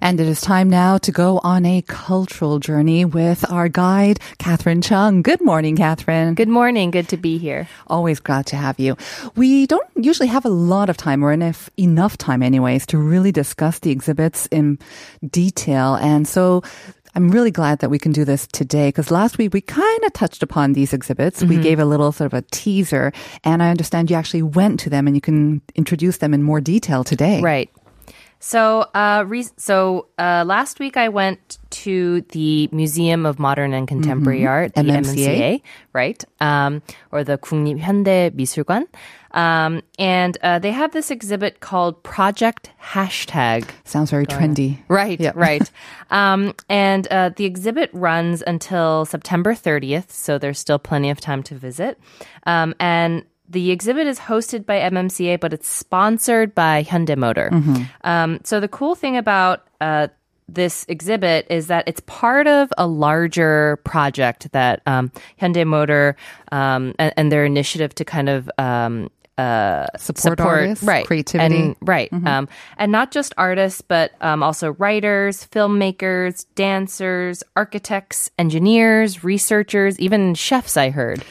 And 0.00 0.18
it 0.20 0.26
is 0.26 0.40
time 0.40 0.70
now 0.70 0.98
to 0.98 1.12
go 1.12 1.40
on 1.42 1.66
a 1.66 1.82
cultural 1.82 2.58
journey 2.58 3.04
with 3.04 3.50
our 3.50 3.68
guide, 3.68 4.20
Catherine 4.38 4.80
Chung. 4.80 5.22
Good 5.22 5.40
morning, 5.40 5.76
Catherine. 5.76 6.34
Good 6.34 6.48
morning. 6.48 6.90
Good 6.90 7.08
to 7.10 7.16
be 7.16 7.38
here. 7.38 7.68
Always 7.86 8.20
glad 8.20 8.46
to 8.46 8.56
have 8.56 8.78
you. 8.80 8.96
We 9.36 9.66
don't 9.66 9.88
usually 9.96 10.28
have 10.28 10.44
a 10.44 10.50
lot 10.50 10.88
of 10.88 10.96
time, 10.96 11.22
or 11.22 11.32
enough, 11.32 11.68
enough 11.76 12.16
time 12.16 12.42
anyways, 12.42 12.86
to 12.86 12.98
really 12.98 13.32
discuss 13.32 13.78
the 13.80 13.90
exhibits 13.90 14.46
in 14.46 14.78
detail. 15.28 15.96
And 15.96 16.26
so 16.26 16.62
I'm 17.14 17.30
really 17.30 17.50
glad 17.50 17.80
that 17.80 17.90
we 17.90 17.98
can 17.98 18.12
do 18.12 18.24
this 18.24 18.46
today 18.46 18.88
because 18.88 19.10
last 19.10 19.36
week 19.36 19.52
we 19.52 19.60
kind 19.60 20.04
of 20.04 20.12
touched 20.12 20.42
upon 20.42 20.74
these 20.74 20.92
exhibits. 20.92 21.42
We 21.42 21.56
mm-hmm. 21.56 21.62
gave 21.62 21.78
a 21.78 21.84
little 21.84 22.12
sort 22.12 22.32
of 22.32 22.34
a 22.34 22.42
teaser, 22.50 23.12
and 23.44 23.62
I 23.62 23.70
understand 23.70 24.10
you 24.10 24.16
actually 24.16 24.42
went 24.42 24.80
to 24.80 24.90
them 24.90 25.06
and 25.06 25.16
you 25.16 25.20
can 25.20 25.60
introduce 25.74 26.18
them 26.18 26.32
in 26.32 26.42
more 26.42 26.60
detail 26.60 27.04
today. 27.04 27.40
Right. 27.40 27.70
So, 28.39 28.81
uh, 28.93 29.23
re- 29.27 29.47
so 29.57 30.07
uh, 30.19 30.43
last 30.45 30.79
week 30.79 30.97
I 30.97 31.09
went 31.09 31.57
to 31.85 32.21
the 32.29 32.69
Museum 32.71 33.25
of 33.25 33.39
Modern 33.39 33.73
and 33.73 33.87
Contemporary 33.87 34.45
Art, 34.45 34.75
the 34.75 34.81
MMCA. 34.81 35.61
right? 35.93 36.23
Um, 36.39 36.83
or 37.11 37.23
the 37.23 37.37
국립현대미술관. 37.39 38.85
Um, 39.31 39.81
and 39.99 40.37
uh, 40.43 40.59
they 40.59 40.71
have 40.71 40.91
this 40.91 41.09
exhibit 41.11 41.59
called 41.59 42.01
Project 42.03 42.69
Hashtag. 42.81 43.67
Sounds 43.83 44.11
very 44.11 44.25
trendy. 44.27 44.77
Right, 44.87 45.19
Yeah. 45.19 45.31
right. 45.35 45.69
Um, 46.11 46.53
and 46.69 47.07
uh, 47.09 47.29
the 47.35 47.45
exhibit 47.45 47.89
runs 47.93 48.43
until 48.45 49.05
September 49.05 49.53
30th, 49.53 50.11
so 50.11 50.37
there's 50.37 50.59
still 50.59 50.79
plenty 50.79 51.09
of 51.09 51.19
time 51.19 51.41
to 51.43 51.55
visit. 51.55 51.99
Um, 52.45 52.75
and 52.79 53.23
the 53.50 53.70
exhibit 53.72 54.06
is 54.06 54.18
hosted 54.18 54.64
by 54.64 54.78
MMCA, 54.78 55.40
but 55.40 55.52
it's 55.52 55.68
sponsored 55.68 56.54
by 56.54 56.84
Hyundai 56.84 57.16
Motor. 57.16 57.50
Um, 58.04 58.40
so 58.44 58.60
the 58.60 58.68
cool 58.68 58.94
thing 58.94 59.16
about 59.16 59.66
uh, 59.80 60.08
this 60.48 60.84
exhibit 60.88 61.46
is 61.50 61.66
that 61.66 61.84
it's 61.86 62.00
part 62.06 62.46
of 62.46 62.72
a 62.78 62.86
larger 62.86 63.78
project 63.84 64.52
that 64.52 64.82
um, 64.86 65.10
Hyundai 65.40 65.66
Motor 65.66 66.16
um, 66.52 66.94
and, 66.98 67.12
and 67.16 67.32
their 67.32 67.44
initiative 67.44 67.94
to 67.96 68.04
kind 68.04 68.28
of 68.28 68.50
um, 68.58 69.10
uh, 69.38 69.86
Support 69.96 70.40
artists, 70.40 70.84
right, 70.84 71.06
creativity. 71.06 71.56
and, 71.56 71.76
right, 71.80 72.12
um, 72.12 72.46
and 72.76 72.92
not 72.92 73.10
just 73.10 73.32
artists, 73.38 73.80
but 73.80 74.12
um, 74.20 74.42
also 74.42 74.72
writers, 74.72 75.46
filmmakers, 75.50 76.44
dancers, 76.54 77.42
architects, 77.56 78.30
engineers, 78.38 79.24
researchers, 79.24 79.98
even 79.98 80.34
chefs. 80.34 80.76
I 80.76 80.90
heard. 80.90 81.24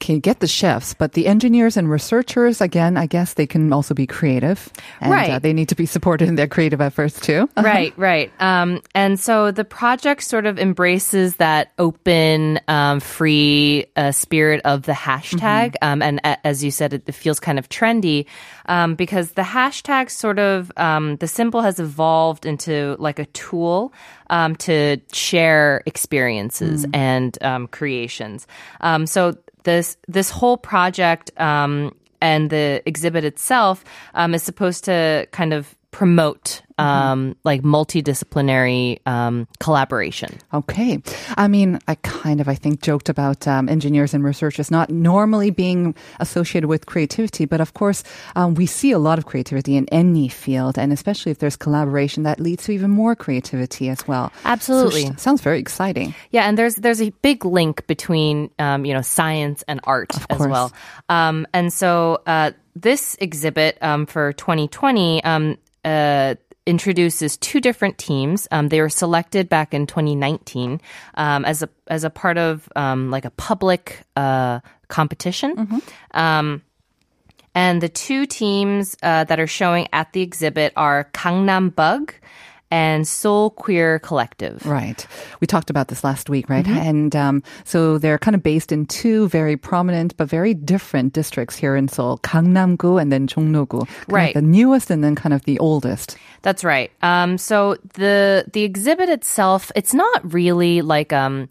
Okay, 0.00 0.20
get 0.20 0.38
the 0.38 0.46
chefs, 0.46 0.94
but 0.94 1.14
the 1.14 1.26
engineers 1.26 1.76
and 1.76 1.90
researchers, 1.90 2.60
again, 2.60 2.96
I 2.96 3.06
guess 3.06 3.34
they 3.34 3.48
can 3.48 3.72
also 3.72 3.94
be 3.94 4.06
creative. 4.06 4.70
And, 5.00 5.10
Right. 5.10 5.30
Uh, 5.30 5.38
they 5.40 5.52
need 5.52 5.68
to 5.70 5.74
be 5.74 5.86
supported 5.94 6.28
in 6.28 6.36
their 6.36 6.46
creative 6.46 6.80
efforts 6.80 7.18
too. 7.18 7.50
right, 7.56 7.92
right. 7.96 8.30
Um, 8.38 8.80
and 8.94 9.18
so 9.18 9.50
the 9.50 9.64
project 9.64 10.22
sort 10.22 10.46
of 10.46 10.56
embraces 10.56 11.36
that 11.36 11.72
open, 11.78 12.60
um, 12.68 13.00
free 13.00 13.86
uh, 13.96 14.12
spirit 14.12 14.60
of 14.64 14.82
the 14.82 14.92
hashtag. 14.92 15.74
Um, 15.82 16.00
and 16.00 16.20
a- 16.22 16.46
as 16.46 16.62
you 16.62 16.70
said, 16.70 16.92
it, 16.94 17.02
it 17.08 17.12
feels 17.16 17.40
kind 17.40 17.58
of 17.58 17.68
trendy 17.68 18.26
um, 18.66 18.94
because 18.94 19.32
the 19.32 19.42
hashtag 19.42 20.10
sort 20.10 20.38
of 20.38 20.70
um, 20.76 21.16
the 21.16 21.26
symbol 21.26 21.60
has 21.62 21.80
evolved 21.80 22.46
into 22.46 22.94
like 23.00 23.18
a 23.18 23.26
tool 23.26 23.92
um, 24.30 24.54
to 24.56 24.98
share 25.12 25.82
experiences 25.86 26.86
and 26.94 27.36
um, 27.42 27.66
creations. 27.66 28.46
Um, 28.80 29.04
so 29.06 29.36
this 29.64 29.96
this 30.06 30.30
whole 30.30 30.56
project 30.56 31.30
um, 31.40 31.94
and 32.20 32.50
the 32.50 32.82
exhibit 32.86 33.24
itself 33.24 33.84
um, 34.14 34.34
is 34.34 34.42
supposed 34.42 34.84
to 34.84 35.26
kind 35.30 35.52
of 35.52 35.76
promote 35.90 36.62
um, 36.78 37.34
like 37.44 37.62
multidisciplinary 37.62 39.04
um, 39.06 39.48
collaboration. 39.58 40.38
Okay. 40.54 41.02
I 41.36 41.48
mean, 41.48 41.78
I 41.88 41.96
kind 41.96 42.40
of, 42.40 42.48
I 42.48 42.54
think, 42.54 42.82
joked 42.82 43.08
about 43.08 43.48
um, 43.48 43.68
engineers 43.68 44.14
and 44.14 44.22
researchers 44.22 44.70
not 44.70 44.90
normally 44.90 45.50
being 45.50 45.94
associated 46.20 46.68
with 46.68 46.86
creativity, 46.86 47.46
but 47.46 47.60
of 47.60 47.74
course, 47.74 48.04
um, 48.36 48.54
we 48.54 48.66
see 48.66 48.92
a 48.92 48.98
lot 48.98 49.18
of 49.18 49.26
creativity 49.26 49.76
in 49.76 49.88
any 49.88 50.28
field, 50.28 50.78
and 50.78 50.92
especially 50.92 51.32
if 51.32 51.38
there's 51.38 51.56
collaboration, 51.56 52.22
that 52.22 52.38
leads 52.38 52.64
to 52.64 52.72
even 52.72 52.90
more 52.90 53.16
creativity 53.16 53.88
as 53.88 54.06
well. 54.06 54.32
Absolutely. 54.44 55.06
So, 55.06 55.14
sounds 55.16 55.40
very 55.40 55.58
exciting. 55.58 56.14
Yeah, 56.30 56.48
and 56.48 56.56
there's 56.56 56.76
there's 56.76 57.02
a 57.02 57.10
big 57.22 57.44
link 57.44 57.86
between 57.86 58.50
um, 58.58 58.84
you 58.84 58.94
know 58.94 59.02
science 59.02 59.64
and 59.66 59.80
art 59.84 60.12
as 60.30 60.38
well. 60.38 60.72
Um, 61.08 61.46
and 61.52 61.72
so 61.72 62.22
uh, 62.26 62.52
this 62.76 63.16
exhibit 63.20 63.78
um, 63.82 64.06
for 64.06 64.32
2020 64.34 65.24
um, 65.24 65.56
uh, 65.88 66.34
introduces 66.66 67.38
two 67.38 67.60
different 67.60 67.96
teams. 67.96 68.46
Um, 68.50 68.68
they 68.68 68.80
were 68.80 68.90
selected 68.90 69.48
back 69.48 69.72
in 69.72 69.86
2019 69.86 70.80
um, 71.14 71.44
as 71.44 71.62
a 71.62 71.68
as 71.86 72.04
a 72.04 72.10
part 72.10 72.36
of 72.36 72.68
um, 72.76 73.10
like 73.10 73.24
a 73.24 73.30
public 73.30 74.02
uh, 74.16 74.60
competition. 74.88 75.56
Um, 76.12 76.62
and 77.54 77.80
the 77.80 77.88
two 77.88 78.26
teams 78.26 78.96
uh, 79.02 79.24
that 79.24 79.40
are 79.40 79.46
showing 79.46 79.88
at 79.92 80.12
the 80.12 80.20
exhibit 80.20 80.72
are 80.76 81.10
Gangnam 81.12 81.74
Bug 81.74 82.14
and 82.70 83.06
Seoul 83.06 83.50
Queer 83.50 83.98
Collective. 84.00 84.64
Right. 84.66 85.06
We 85.40 85.46
talked 85.46 85.70
about 85.70 85.88
this 85.88 86.04
last 86.04 86.28
week, 86.28 86.48
right? 86.48 86.66
And 86.66 87.14
um, 87.16 87.42
so 87.64 87.98
they're 87.98 88.18
kind 88.18 88.34
of 88.34 88.42
based 88.42 88.72
in 88.72 88.86
two 88.86 89.28
very 89.28 89.56
prominent 89.56 90.16
but 90.16 90.28
very 90.28 90.54
different 90.54 91.12
districts 91.12 91.56
here 91.56 91.76
in 91.76 91.88
Seoul, 91.88 92.18
Gangnam-gu 92.18 92.98
and 92.98 93.10
then 93.12 93.26
of 93.26 93.88
Right. 94.08 94.34
the 94.34 94.42
newest 94.42 94.90
and 94.90 95.02
then 95.02 95.14
kind 95.14 95.32
of 95.32 95.44
the 95.44 95.58
oldest. 95.58 96.16
That's 96.42 96.62
right. 96.64 96.90
Um, 97.02 97.38
so 97.38 97.76
the 97.94 98.44
the 98.52 98.62
exhibit 98.62 99.08
itself, 99.08 99.72
it's 99.74 99.94
not 99.94 100.32
really 100.32 100.82
like 100.82 101.12
um, 101.12 101.48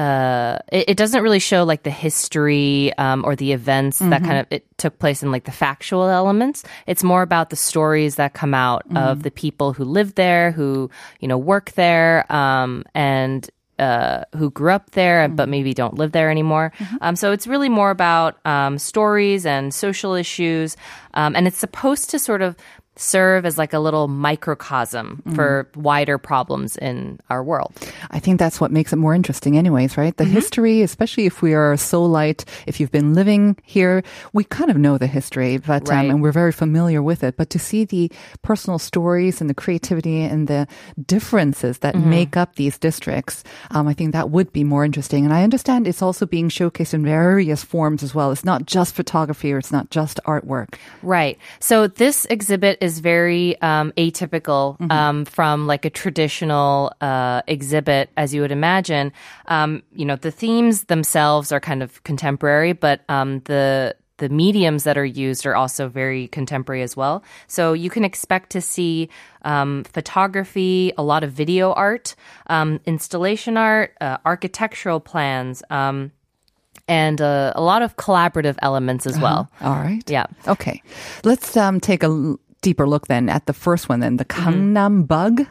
uh, 0.00 0.58
it, 0.72 0.90
it 0.90 0.96
doesn't 0.96 1.22
really 1.22 1.38
show 1.38 1.64
like 1.64 1.82
the 1.82 1.90
history 1.90 2.90
um, 2.96 3.22
or 3.22 3.36
the 3.36 3.52
events 3.52 3.98
that 3.98 4.22
kind 4.22 4.38
of 4.38 4.46
it 4.48 4.64
took 4.78 4.98
place 4.98 5.22
in 5.22 5.30
like 5.30 5.44
the 5.44 5.52
factual 5.52 6.08
elements. 6.08 6.64
It's 6.86 7.04
more 7.04 7.20
about 7.20 7.50
the 7.50 7.56
stories 7.56 8.14
that 8.14 8.32
come 8.32 8.54
out 8.54 8.84
of 8.96 9.22
the 9.22 9.30
people 9.30 9.74
who 9.74 9.84
live 9.84 10.14
there, 10.14 10.52
who 10.52 10.90
you 11.20 11.28
know 11.28 11.36
work 11.36 11.72
there, 11.72 12.24
um, 12.32 12.84
and 12.94 13.46
uh, 13.78 14.24
who 14.36 14.50
grew 14.50 14.72
up 14.72 14.90
there 14.92 15.28
but 15.28 15.48
maybe 15.48 15.74
don't 15.74 15.94
live 15.94 16.12
there 16.12 16.30
anymore. 16.30 16.72
Um, 17.02 17.14
so 17.14 17.32
it's 17.32 17.46
really 17.46 17.68
more 17.68 17.90
about 17.90 18.38
um, 18.46 18.78
stories 18.78 19.44
and 19.44 19.74
social 19.74 20.14
issues, 20.14 20.78
um, 21.12 21.36
and 21.36 21.46
it's 21.46 21.58
supposed 21.58 22.08
to 22.10 22.18
sort 22.18 22.40
of 22.40 22.56
serve 23.00 23.46
as 23.46 23.56
like 23.56 23.72
a 23.72 23.78
little 23.78 24.08
microcosm 24.08 25.22
for 25.34 25.66
wider 25.74 26.18
problems 26.18 26.76
in 26.76 27.18
our 27.30 27.42
world. 27.42 27.72
I 28.10 28.18
think 28.20 28.38
that's 28.38 28.60
what 28.60 28.70
makes 28.70 28.92
it 28.92 28.96
more 28.96 29.14
interesting, 29.14 29.56
anyways, 29.56 29.96
right? 29.96 30.14
The 30.16 30.24
history, 30.24 30.82
especially 30.82 31.24
if 31.24 31.40
we 31.40 31.54
are 31.54 31.76
so 31.78 32.04
light, 32.04 32.44
if 32.66 32.78
you've 32.78 32.90
been 32.92 33.14
living 33.14 33.56
here, 33.64 34.02
we 34.34 34.44
kind 34.44 34.70
of 34.70 34.76
know 34.76 34.98
the 34.98 35.06
history, 35.06 35.56
but 35.56 35.88
Right. 35.88 36.04
um, 36.04 36.10
and 36.10 36.22
we're 36.22 36.32
very 36.32 36.52
familiar 36.52 37.02
with 37.02 37.24
it. 37.24 37.36
But 37.36 37.48
to 37.50 37.58
see 37.58 37.84
the 37.84 38.10
personal 38.42 38.78
stories 38.78 39.40
and 39.40 39.48
the 39.48 39.54
creativity 39.54 40.20
and 40.20 40.46
the 40.46 40.66
differences 41.06 41.78
that 41.78 41.94
make 41.96 42.36
up 42.36 42.56
these 42.56 42.76
districts, 42.78 43.44
um, 43.70 43.88
I 43.88 43.94
think 43.94 44.12
that 44.12 44.30
would 44.30 44.52
be 44.52 44.64
more 44.64 44.84
interesting. 44.84 45.24
And 45.24 45.32
I 45.32 45.42
understand 45.42 45.86
it's 45.86 46.02
also 46.02 46.26
being 46.26 46.48
showcased 46.50 46.92
in 46.92 47.04
various 47.04 47.62
forms 47.64 48.02
as 48.02 48.14
well. 48.14 48.30
It's 48.30 48.44
not 48.44 48.66
just 48.66 48.94
photography 48.94 49.52
or 49.52 49.58
it's 49.58 49.72
not 49.72 49.90
just 49.90 50.20
artwork. 50.26 50.74
Right. 51.02 51.38
So 51.60 51.86
this 51.86 52.26
exhibit 52.26 52.76
is 52.80 52.89
very 52.98 53.60
um, 53.62 53.92
atypical 53.96 54.76
um, 54.90 55.24
from 55.24 55.66
like 55.66 55.84
a 55.84 55.90
traditional 55.90 56.92
uh, 57.00 57.42
exhibit, 57.46 58.10
as 58.16 58.34
you 58.34 58.40
would 58.42 58.52
imagine. 58.52 59.12
Um, 59.46 59.82
you 59.94 60.04
know, 60.04 60.16
the 60.16 60.30
themes 60.30 60.84
themselves 60.84 61.52
are 61.52 61.60
kind 61.60 61.82
of 61.82 62.02
contemporary, 62.02 62.72
but 62.72 63.02
um, 63.08 63.40
the 63.44 63.94
the 64.20 64.28
mediums 64.28 64.84
that 64.84 64.98
are 64.98 65.04
used 65.04 65.46
are 65.46 65.56
also 65.56 65.88
very 65.88 66.28
contemporary 66.28 66.82
as 66.82 66.94
well. 66.94 67.24
So 67.46 67.72
you 67.72 67.88
can 67.88 68.04
expect 68.04 68.50
to 68.50 68.60
see 68.60 69.08
um, 69.42 69.82
photography, 69.84 70.92
a 70.98 71.02
lot 71.02 71.24
of 71.24 71.32
video 71.32 71.72
art, 71.72 72.14
um, 72.46 72.80
installation 72.84 73.56
art, 73.56 73.96
uh, 74.00 74.18
architectural 74.24 75.00
plans. 75.00 75.62
Um, 75.70 76.12
and 76.86 77.20
uh, 77.20 77.52
a 77.54 77.62
lot 77.62 77.82
of 77.82 77.96
collaborative 77.96 78.56
elements 78.62 79.06
as 79.06 79.18
well. 79.18 79.48
All 79.60 79.76
right. 79.76 80.02
Yeah. 80.10 80.26
Okay. 80.48 80.82
Let's 81.24 81.56
um, 81.56 81.78
take 81.78 82.02
a 82.02 82.36
deeper 82.60 82.86
look 82.86 83.08
then 83.08 83.28
at 83.28 83.46
the 83.46 83.52
first 83.52 83.88
one 83.88 84.00
then, 84.00 84.16
the 84.16 84.24
mm-hmm. 84.24 84.74
Gangnam 84.76 85.06
Bug. 85.06 85.46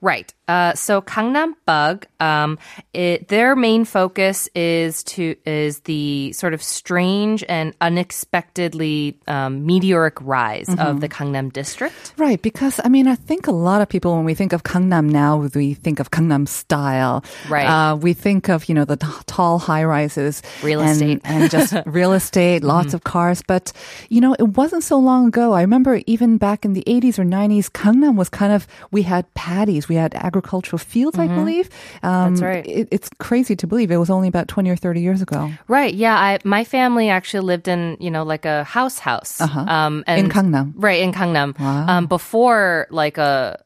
Right. 0.00 0.32
Uh, 0.46 0.74
so 0.74 1.02
Gangnam 1.02 1.54
Bug, 1.66 2.06
um, 2.20 2.58
it, 2.94 3.28
their 3.28 3.54
main 3.54 3.84
focus 3.84 4.48
is 4.54 5.04
to 5.04 5.36
is 5.44 5.80
the 5.80 6.32
sort 6.32 6.54
of 6.54 6.62
strange 6.62 7.44
and 7.48 7.74
unexpectedly 7.80 9.18
um, 9.26 9.66
meteoric 9.66 10.14
rise 10.22 10.68
of 10.78 11.00
the 11.00 11.08
Gangnam 11.08 11.52
district. 11.52 12.14
Right, 12.16 12.40
because 12.40 12.80
I 12.82 12.88
mean, 12.88 13.06
I 13.06 13.14
think 13.14 13.46
a 13.46 13.52
lot 13.52 13.82
of 13.82 13.88
people, 13.88 14.16
when 14.16 14.24
we 14.24 14.34
think 14.34 14.52
of 14.52 14.62
Gangnam 14.62 15.10
now, 15.10 15.36
we 15.36 15.74
think 15.74 16.00
of 16.00 16.10
Gangnam 16.10 16.48
style. 16.48 17.22
Right. 17.48 17.66
Uh, 17.66 17.96
we 17.96 18.14
think 18.14 18.48
of, 18.48 18.68
you 18.68 18.74
know, 18.74 18.84
the 18.84 18.96
t- 18.96 19.06
tall 19.26 19.58
high 19.58 19.84
rises. 19.84 20.42
Real 20.62 20.80
and, 20.80 20.90
estate. 20.90 21.20
And 21.24 21.50
just 21.50 21.74
real 21.86 22.12
estate, 22.12 22.62
lots 22.62 22.94
of 22.94 23.04
cars. 23.04 23.42
But, 23.46 23.72
you 24.08 24.20
know, 24.20 24.34
it 24.38 24.56
wasn't 24.56 24.82
so 24.82 24.98
long 24.98 25.28
ago. 25.28 25.52
I 25.52 25.60
remember 25.60 26.00
even 26.06 26.38
back 26.38 26.64
in 26.64 26.72
the 26.72 26.84
80s 26.86 27.18
or 27.18 27.24
90s, 27.24 27.70
Gangnam 27.70 28.16
was 28.16 28.28
kind 28.28 28.52
of, 28.52 28.66
we 28.90 29.02
had 29.02 29.32
paddies, 29.58 29.88
we 29.88 29.96
had 29.96 30.14
agricultural 30.14 30.78
fields, 30.78 31.18
I 31.18 31.26
believe. 31.26 31.68
Um, 32.02 32.34
That's 32.34 32.42
right. 32.42 32.66
It, 32.66 32.88
it's 32.90 33.10
crazy 33.18 33.56
to 33.56 33.66
believe 33.66 33.90
it 33.90 33.96
was 33.96 34.10
only 34.10 34.28
about 34.28 34.46
20 34.46 34.70
or 34.70 34.76
30 34.76 35.00
years 35.00 35.20
ago. 35.20 35.50
Right. 35.66 35.92
Yeah. 35.92 36.14
I, 36.16 36.38
my 36.44 36.62
family 36.64 37.08
actually 37.08 37.40
lived 37.40 37.66
in, 37.66 37.96
you 37.98 38.10
know, 38.10 38.22
like 38.22 38.44
a 38.44 38.62
house 38.64 38.98
house. 38.98 39.40
Uh-huh. 39.40 39.60
Um, 39.60 40.04
In 40.06 40.28
Gangnam. 40.28 40.74
Right. 40.76 41.02
In 41.02 41.12
Gangnam. 41.12 41.58
Wow. 41.58 41.86
Um, 41.88 42.06
before 42.06 42.86
like 42.90 43.18
a, 43.18 43.58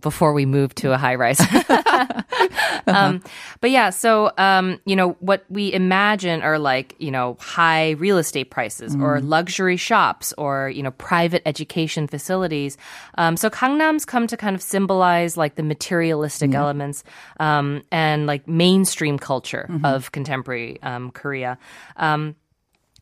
before 0.00 0.32
we 0.32 0.46
move 0.46 0.74
to 0.76 0.92
a 0.92 0.96
high 0.96 1.14
rise. 1.14 1.40
um, 2.86 3.22
but 3.60 3.70
yeah, 3.70 3.90
so 3.90 4.32
um, 4.38 4.80
you 4.84 4.96
know 4.96 5.10
what 5.20 5.44
we 5.48 5.72
imagine 5.72 6.42
are 6.42 6.58
like 6.58 6.94
you 6.98 7.10
know 7.10 7.36
high 7.40 7.90
real 7.92 8.18
estate 8.18 8.50
prices 8.50 8.94
or 8.96 9.20
luxury 9.20 9.76
shops 9.76 10.32
or 10.38 10.70
you 10.70 10.82
know 10.82 10.90
private 10.92 11.42
education 11.46 12.06
facilities. 12.06 12.76
Um, 13.18 13.36
so 13.36 13.50
Gangnams 13.50 14.06
come 14.06 14.26
to 14.26 14.36
kind 14.36 14.54
of 14.54 14.62
symbolize 14.62 15.36
like 15.36 15.56
the 15.56 15.62
materialistic 15.62 16.54
elements 16.54 17.04
um, 17.40 17.82
and 17.90 18.26
like 18.26 18.46
mainstream 18.46 19.18
culture 19.18 19.68
of 19.84 20.12
contemporary 20.12 20.80
um, 20.82 21.10
Korea. 21.10 21.58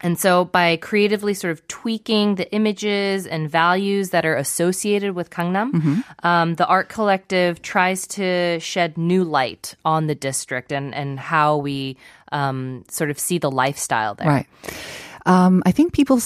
And 0.01 0.19
so 0.19 0.45
by 0.45 0.77
creatively 0.77 1.35
sort 1.35 1.53
of 1.53 1.67
tweaking 1.69 2.35
the 2.35 2.53
images 2.53 3.27
and 3.27 3.49
values 3.49 4.11
that 4.11 4.27
are 4.27 4.37
associated 4.37 5.15
with 5.15 5.31
Gangnam, 5.31 6.05
um, 6.23 6.55
the 6.57 6.67
art 6.67 6.89
collective 6.89 7.63
tries 7.63 8.07
to 8.09 8.59
shed 8.61 8.99
new 8.99 9.25
light 9.25 9.77
on 9.85 10.07
the 10.07 10.15
district 10.15 10.73
and, 10.73 10.95
and 10.95 11.19
how 11.19 11.57
we 11.57 11.97
um, 12.33 12.85
sort 12.91 13.11
of 13.11 13.19
see 13.19 13.39
the 13.39 13.51
lifestyle 13.51 14.15
there. 14.15 14.29
Right. 14.29 14.47
Um, 15.27 15.63
I 15.65 15.73
think 15.73 15.93
people, 15.95 16.21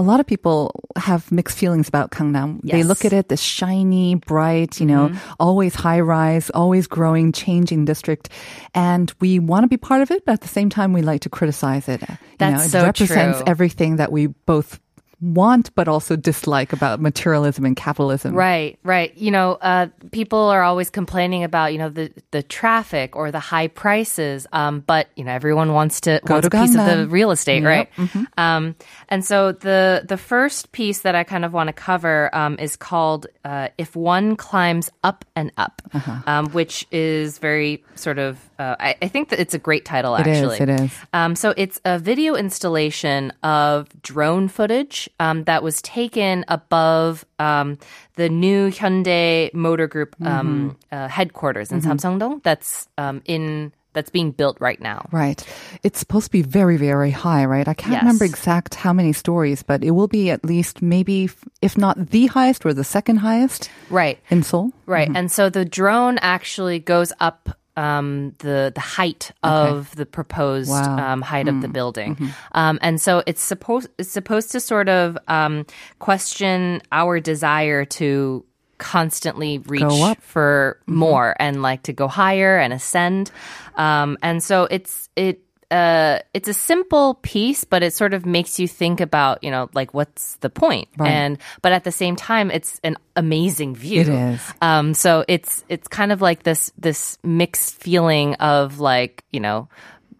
a 0.00 0.02
lot 0.02 0.18
of 0.18 0.26
people 0.26 0.72
have 0.96 1.30
mixed 1.30 1.58
feelings 1.58 1.86
about 1.86 2.10
Gangnam. 2.10 2.62
They 2.62 2.82
look 2.82 3.04
at 3.04 3.12
it, 3.12 3.28
the 3.28 3.36
shiny, 3.36 4.14
bright, 4.14 4.80
you 4.80 4.86
know, 4.86 5.08
mm-hmm. 5.08 5.32
always 5.38 5.74
high 5.74 6.00
rise, 6.00 6.48
always 6.50 6.86
growing, 6.86 7.32
changing 7.32 7.84
district. 7.84 8.30
And 8.74 9.12
we 9.20 9.38
want 9.38 9.64
to 9.64 9.68
be 9.68 9.76
part 9.76 10.00
of 10.00 10.10
it, 10.10 10.24
but 10.24 10.32
at 10.32 10.40
the 10.40 10.48
same 10.48 10.70
time, 10.70 10.94
we 10.94 11.02
like 11.02 11.20
to 11.22 11.28
criticize 11.28 11.86
it. 11.86 12.00
You 12.00 12.16
That's 12.38 12.58
know, 12.58 12.64
it 12.64 12.70
so 12.70 12.82
represents 12.84 13.38
true. 13.38 13.44
everything 13.46 13.96
that 13.96 14.10
we 14.10 14.28
both 14.28 14.80
want, 15.20 15.74
but 15.74 15.88
also 15.88 16.16
dislike 16.16 16.72
about 16.72 17.00
materialism 17.00 17.64
and 17.64 17.76
capitalism. 17.76 18.34
Right, 18.34 18.78
right. 18.82 19.16
You 19.16 19.30
know, 19.30 19.52
uh, 19.54 19.88
people 20.12 20.38
are 20.38 20.62
always 20.62 20.90
complaining 20.90 21.44
about 21.44 21.72
you 21.72 21.78
know 21.78 21.88
the 21.88 22.12
the 22.30 22.42
traffic 22.42 23.16
or 23.16 23.30
the 23.30 23.40
high 23.40 23.68
prices, 23.68 24.46
um, 24.52 24.80
but 24.80 25.08
you 25.16 25.24
know 25.24 25.32
everyone 25.32 25.72
wants 25.72 26.00
to 26.02 26.20
Go 26.24 26.34
wants 26.34 26.48
to 26.48 26.56
a 26.56 26.60
piece 26.60 26.74
of 26.74 26.86
the 26.86 27.06
real 27.08 27.30
estate, 27.30 27.62
Yep, 27.62 27.90
right? 27.98 28.26
Um, 28.36 28.74
and 29.08 29.24
so 29.24 29.52
the 29.52 30.04
the 30.06 30.16
first 30.16 30.72
piece 30.72 31.02
that 31.02 31.14
I 31.14 31.24
kind 31.24 31.44
of 31.44 31.52
want 31.52 31.68
to 31.68 31.72
cover 31.72 32.34
um, 32.34 32.58
is 32.58 32.76
called 32.76 33.26
uh, 33.44 33.68
"If 33.78 33.96
One 33.96 34.36
Climbs 34.36 34.90
Up 35.04 35.24
and 35.36 35.52
Up," 35.56 35.82
um, 36.26 36.50
which 36.50 36.86
is 36.90 37.38
very 37.38 37.84
sort 37.94 38.18
of. 38.18 38.38
Uh, 38.60 38.76
I, 38.78 38.94
I 39.00 39.08
think 39.08 39.30
that 39.30 39.40
it's 39.40 39.54
a 39.54 39.58
great 39.58 39.86
title. 39.86 40.14
Actually, 40.14 40.58
it 40.58 40.68
is. 40.68 40.92
um, 41.14 41.34
so 41.34 41.54
it's 41.56 41.80
a 41.86 41.98
video 41.98 42.34
installation 42.34 43.32
of 43.42 43.88
drone 44.02 44.48
footage 44.48 45.08
um, 45.18 45.44
that 45.44 45.62
was 45.62 45.80
taken 45.80 46.44
above 46.46 47.24
um, 47.38 47.78
the 48.16 48.28
new 48.28 48.70
Hyundai 48.70 49.52
Motor 49.54 49.86
Group 49.86 50.14
um, 50.20 50.76
uh, 50.92 51.08
headquarters 51.08 51.72
in 51.72 51.80
Samsungdong. 51.80 52.42
That's 52.42 52.86
um, 52.98 53.22
in 53.24 53.72
that's 53.92 54.10
being 54.10 54.30
built 54.30 54.56
right 54.60 54.80
now. 54.80 55.08
Right. 55.10 55.42
It's 55.82 55.98
supposed 55.98 56.26
to 56.26 56.30
be 56.30 56.42
very, 56.42 56.76
very 56.76 57.10
high, 57.10 57.44
right? 57.44 57.66
I 57.66 57.74
can't 57.74 58.02
remember 58.02 58.24
exact 58.24 58.76
how 58.76 58.92
many 58.92 59.12
stories, 59.12 59.64
but 59.64 59.82
it 59.82 59.90
will 59.92 60.06
be 60.06 60.30
at 60.30 60.44
least 60.44 60.80
maybe, 60.80 61.28
if 61.60 61.76
not 61.76 62.10
the 62.10 62.26
highest 62.26 62.64
or 62.64 62.72
the 62.72 62.84
second 62.84 63.16
highest 63.16 63.68
Right. 63.88 64.20
in 64.30 64.44
Seoul. 64.44 64.72
Right. 64.86 65.10
And 65.12 65.32
so 65.32 65.50
the 65.50 65.64
drone 65.64 66.18
actually 66.18 66.78
goes 66.78 67.12
up 67.18 67.48
um, 67.80 68.34
the 68.44 68.70
the 68.74 68.80
height 68.98 69.32
of 69.42 69.94
the 69.96 70.04
proposed 70.06 70.70
Wow. 70.70 71.12
um, 71.12 71.20
height 71.22 71.48
of 71.48 71.56
the 71.62 71.68
building, 71.68 72.12
um, 72.52 72.78
and 72.82 73.00
so 73.00 73.22
it's 73.26 73.42
supposed 73.42 73.88
it's 73.98 74.12
supposed 74.12 74.52
to 74.52 74.60
sort 74.60 74.88
of 74.88 75.16
um, 75.28 75.64
question 75.98 76.82
our 76.92 77.20
desire 77.20 77.84
to 78.00 78.44
constantly 78.78 79.58
reach 79.66 79.82
for 80.20 80.78
more 80.86 81.34
and 81.38 81.62
like 81.62 81.82
to 81.84 81.92
go 81.92 82.08
higher 82.08 82.58
and 82.58 82.72
ascend, 82.72 83.30
um, 83.76 84.16
and 84.22 84.42
so 84.42 84.66
it's 84.70 85.08
it. 85.16 85.40
Uh, 85.70 86.18
it's 86.34 86.48
a 86.48 86.54
simple 86.54 87.14
piece, 87.22 87.64
but 87.64 87.82
it 87.82 87.94
sort 87.94 88.12
of 88.14 88.26
makes 88.26 88.58
you 88.58 88.66
think 88.66 89.00
about, 89.00 89.42
you 89.44 89.50
know, 89.50 89.68
like 89.72 89.94
what's 89.94 90.36
the 90.36 90.50
point? 90.50 90.88
Right. 90.98 91.10
And 91.10 91.38
but 91.62 91.72
at 91.72 91.84
the 91.84 91.92
same 91.92 92.16
time, 92.16 92.50
it's 92.50 92.80
an 92.82 92.96
amazing 93.16 93.76
view. 93.76 94.00
It 94.00 94.08
is. 94.08 94.40
Um, 94.62 94.94
so 94.94 95.24
it's 95.28 95.64
it's 95.68 95.86
kind 95.88 96.10
of 96.12 96.20
like 96.20 96.42
this 96.42 96.72
this 96.76 97.18
mixed 97.22 97.74
feeling 97.76 98.34
of 98.34 98.80
like 98.80 99.22
you 99.30 99.40
know 99.40 99.68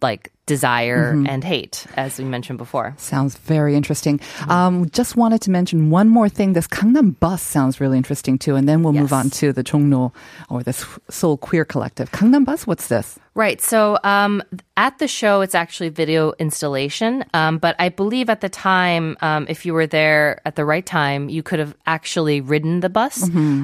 like 0.01 0.31
desire 0.47 1.13
Mm-hmm. 1.13 1.27
and 1.29 1.43
hate, 1.43 1.85
as 1.95 2.17
we 2.17 2.25
mentioned 2.25 2.57
before. 2.57 2.93
Sounds 2.97 3.37
very 3.37 3.75
interesting. 3.75 4.19
Um, 4.49 4.89
just 4.89 5.15
wanted 5.15 5.41
to 5.43 5.51
mention 5.51 5.89
one 5.91 6.09
more 6.09 6.27
thing. 6.27 6.53
This 6.53 6.67
Gangnam 6.67 7.17
bus 7.19 7.41
sounds 7.41 7.79
really 7.79 7.95
interesting 7.97 8.37
too, 8.37 8.55
and 8.55 8.67
then 8.67 8.83
we'll 8.83 8.91
move 8.93 9.13
on 9.13 9.29
to 9.39 9.53
the 9.53 9.63
Jongno 9.63 10.11
or 10.49 10.63
the 10.63 10.73
Seoul 11.09 11.37
Queer 11.37 11.63
Collective. 11.63 12.11
Gangnam 12.11 12.43
bus, 12.43 12.65
what's 12.67 12.87
this? 12.87 13.17
Right. 13.33 13.61
So 13.61 13.97
um, 14.03 14.43
at 14.75 14.99
the 14.99 15.07
show, 15.07 15.39
it's 15.39 15.55
actually 15.55 15.87
video 15.87 16.33
installation. 16.37 17.23
Um, 17.33 17.59
but 17.59 17.77
I 17.79 17.87
believe 17.87 18.29
at 18.29 18.41
the 18.41 18.49
time, 18.49 19.15
um, 19.21 19.45
if 19.47 19.65
you 19.65 19.73
were 19.73 19.87
there 19.87 20.41
at 20.45 20.57
the 20.57 20.65
right 20.65 20.85
time, 20.85 21.29
you 21.29 21.41
could 21.41 21.59
have 21.59 21.73
actually 21.85 22.41
ridden 22.41 22.81
the 22.81 22.89
bus. 22.89 23.23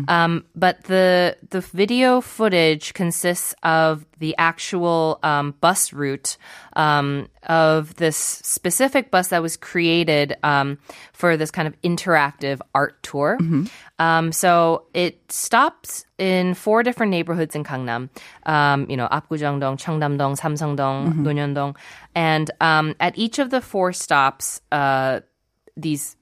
Um, 0.10 0.46
but 0.56 0.84
the 0.86 1.36
the 1.50 1.60
video 1.60 2.22
footage 2.22 2.94
consists 2.94 3.54
of 3.62 4.06
the 4.20 4.36
actual 4.38 5.20
um, 5.22 5.54
bus 5.60 5.92
route 5.92 6.38
um, 6.74 7.28
of 7.44 7.94
this 7.96 8.16
specific 8.18 9.12
bus 9.12 9.28
that 9.28 9.42
was 9.42 9.58
created 9.58 10.38
um, 10.44 10.78
for 11.12 11.36
this 11.36 11.52
kind 11.52 11.68
of 11.68 11.80
interactive 11.82 12.62
art 12.74 13.04
tour. 13.04 13.38
Um, 14.00 14.32
so 14.32 14.86
it 14.94 15.30
stops 15.30 16.06
in 16.18 16.54
four 16.54 16.84
different 16.84 17.12
neighborhoods 17.12 17.56
in 17.56 17.64
Gangnam. 17.64 18.10
Um, 18.46 18.90
you 18.90 18.98
know, 18.98 19.08
Apgujeongdong, 19.08 19.78
Cheongdam-dong, 19.78 20.36
Samsungdong, 20.36 21.14
Nonhyeondong, 21.14 21.76
and 22.16 22.50
um, 22.62 22.96
at 23.00 23.18
each 23.18 23.40
of 23.40 23.50
the 23.50 23.62
four 23.62 23.94
stops, 23.94 24.62
uh, 24.72 25.22
these 25.76 26.16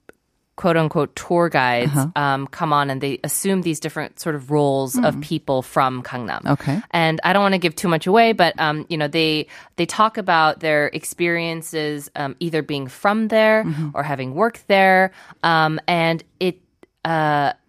quote 0.55 0.77
unquote 0.77 1.15
tour 1.15 1.49
guides 1.49 1.91
um, 2.15 2.47
come 2.47 2.71
on 2.71 2.89
and 2.89 3.01
they 3.01 3.19
assume 3.23 3.61
these 3.61 3.79
different 3.79 4.19
sort 4.19 4.35
of 4.35 4.51
roles 4.51 4.97
of 4.97 5.19
people 5.19 5.61
from 5.61 6.01
Gangnam. 6.01 6.45
Okay. 6.45 6.81
And 6.91 7.19
I 7.23 7.33
don't 7.33 7.41
want 7.41 7.53
to 7.53 7.59
give 7.59 7.75
too 7.75 7.89
much 7.89 8.07
away, 8.07 8.31
but 8.31 8.57
um, 8.59 8.85
you 8.89 8.97
know 8.97 9.07
they 9.07 9.47
they 9.75 9.85
talk 9.85 10.17
about 10.17 10.61
their 10.61 10.87
experiences 10.87 12.09
um, 12.15 12.35
either 12.39 12.61
being 12.61 12.87
from 12.87 13.27
there 13.27 13.65
or 13.93 14.03
having 14.03 14.33
worked 14.33 14.67
there, 14.67 15.11
um, 15.43 15.79
and 15.87 16.23
it 16.39 16.61
uh, 17.03 17.51
it 17.51 17.64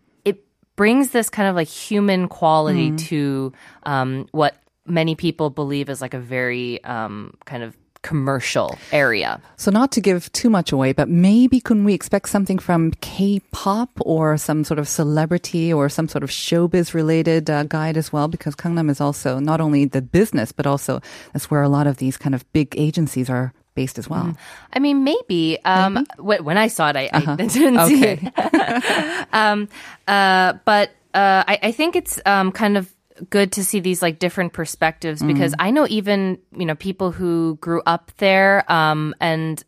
brings 0.77 1.11
this 1.11 1.29
kind 1.29 1.49
of 1.49 1.57
like 1.57 1.69
human 1.69 2.29
quality 2.29 2.95
to 2.97 3.53
um, 3.83 4.29
what 4.33 4.57
many 4.87 5.15
people 5.15 5.51
believe 5.51 5.89
is 5.89 6.01
like 6.01 6.15
a 6.15 6.21
very 6.21 6.83
um, 6.85 7.35
kind 7.45 7.63
of 7.63 7.77
commercial 8.03 8.79
area. 8.93 9.41
So 9.57 9.73
not 9.73 9.91
to 9.93 10.01
give 10.01 10.31
too 10.31 10.49
much 10.49 10.71
away, 10.71 10.93
but 10.93 11.09
maybe 11.09 11.59
can 11.59 11.83
we 11.83 11.93
expect 11.93 12.29
something 12.29 12.61
from 12.61 12.93
K-pop 13.01 13.91
or 14.01 14.37
some 14.37 14.63
sort 14.63 14.79
of 14.79 14.87
celebrity 14.87 15.73
or 15.73 15.89
some 15.89 16.07
sort 16.07 16.23
of 16.23 16.31
showbiz 16.31 16.95
related 16.95 17.51
uh, 17.51 17.65
guide 17.65 17.97
as 17.97 18.13
well? 18.13 18.29
Because 18.29 18.55
Gangnam 18.55 18.91
is 18.91 19.01
also 19.01 19.41
not 19.41 19.61
only 19.61 19.87
the 19.87 20.03
business, 20.03 20.53
but 20.53 20.69
also 20.69 21.01
that's 21.33 21.51
where 21.51 21.63
a 21.63 21.69
lot 21.69 21.89
of 21.89 21.97
these 21.97 22.17
kind 22.17 22.35
of 22.35 22.45
big 22.53 22.75
agencies 22.79 23.29
are 23.29 23.53
based 23.77 23.99
as 23.99 24.09
well. 24.11 24.35
I 24.73 24.79
mean, 24.81 25.05
maybe. 25.05 25.59
Um, 25.65 26.07
wh- 26.19 26.43
When 26.43 26.59
I 26.59 26.67
saw 26.67 26.89
it, 26.91 26.97
I, 26.97 27.11
I 27.13 27.37
didn't 27.37 27.79
see 27.87 28.03
Okay. 28.03 28.33
it. 28.37 29.27
um, 29.33 29.69
uh, 30.09 30.55
but 30.65 30.91
uh, 31.15 31.45
I, 31.47 31.59
I 31.63 31.73
think 31.73 31.95
it's 31.95 32.19
um, 32.27 32.51
kind 32.51 32.77
of 32.77 32.91
good 33.31 33.53
to 33.53 33.65
see 33.65 33.81
these 33.81 34.03
like 34.03 34.19
different 34.19 34.53
perspectives 34.53 35.23
because 35.23 35.55
I 35.59 35.71
know 35.71 35.87
even 35.89 36.37
you 36.53 36.67
know 36.67 36.75
people 36.75 37.13
who 37.13 37.57
grew 37.63 37.81
up 37.87 38.11
there 38.19 38.71
um, 38.71 39.15
and 39.21 39.63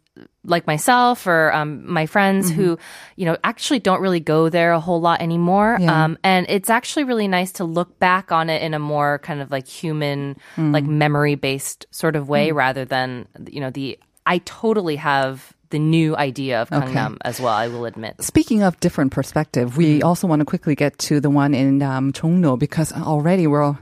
like 0.48 0.66
myself 0.66 1.26
or 1.26 1.52
um, 1.52 1.90
my 1.90 2.06
friends 2.06 2.50
who 2.50 2.78
you 3.16 3.26
know 3.26 3.36
actually 3.44 3.78
don't 3.78 4.00
really 4.00 4.20
go 4.20 4.48
there 4.48 4.72
a 4.72 4.80
whole 4.80 5.00
lot 5.00 5.20
anymore. 5.20 5.76
Yeah. 5.80 6.04
um, 6.04 6.18
and 6.24 6.46
it's 6.48 6.70
actually 6.70 7.04
really 7.04 7.28
nice 7.28 7.52
to 7.52 7.64
look 7.64 7.98
back 7.98 8.32
on 8.32 8.50
it 8.50 8.62
in 8.62 8.74
a 8.74 8.78
more 8.78 9.18
kind 9.20 9.40
of 9.40 9.50
like 9.50 9.66
human 9.66 10.36
like 10.56 10.84
memory 10.84 11.34
based 11.34 11.86
sort 11.90 12.16
of 12.16 12.28
way 12.28 12.52
rather 12.52 12.84
than 12.84 13.26
you 13.50 13.60
know 13.60 13.70
the 13.70 13.98
i 14.26 14.38
totally 14.38 14.96
have 14.96 15.52
the 15.70 15.78
new 15.78 16.16
idea 16.16 16.62
of 16.62 16.70
Gangnam 16.70 17.18
as 17.24 17.40
well 17.40 17.52
i 17.52 17.68
will 17.68 17.84
admit. 17.84 18.22
Speaking 18.22 18.62
of 18.62 18.80
different 18.80 19.12
perspective, 19.12 19.76
we 19.76 20.02
also 20.02 20.26
want 20.26 20.40
to 20.40 20.46
quickly 20.46 20.74
get 20.74 20.98
to 20.98 21.20
the 21.20 21.30
one 21.30 21.52
in 21.54 21.82
um, 21.82 22.12
Jongno 22.12 22.58
because 22.58 22.92
already 22.92 23.46
we're 23.46 23.76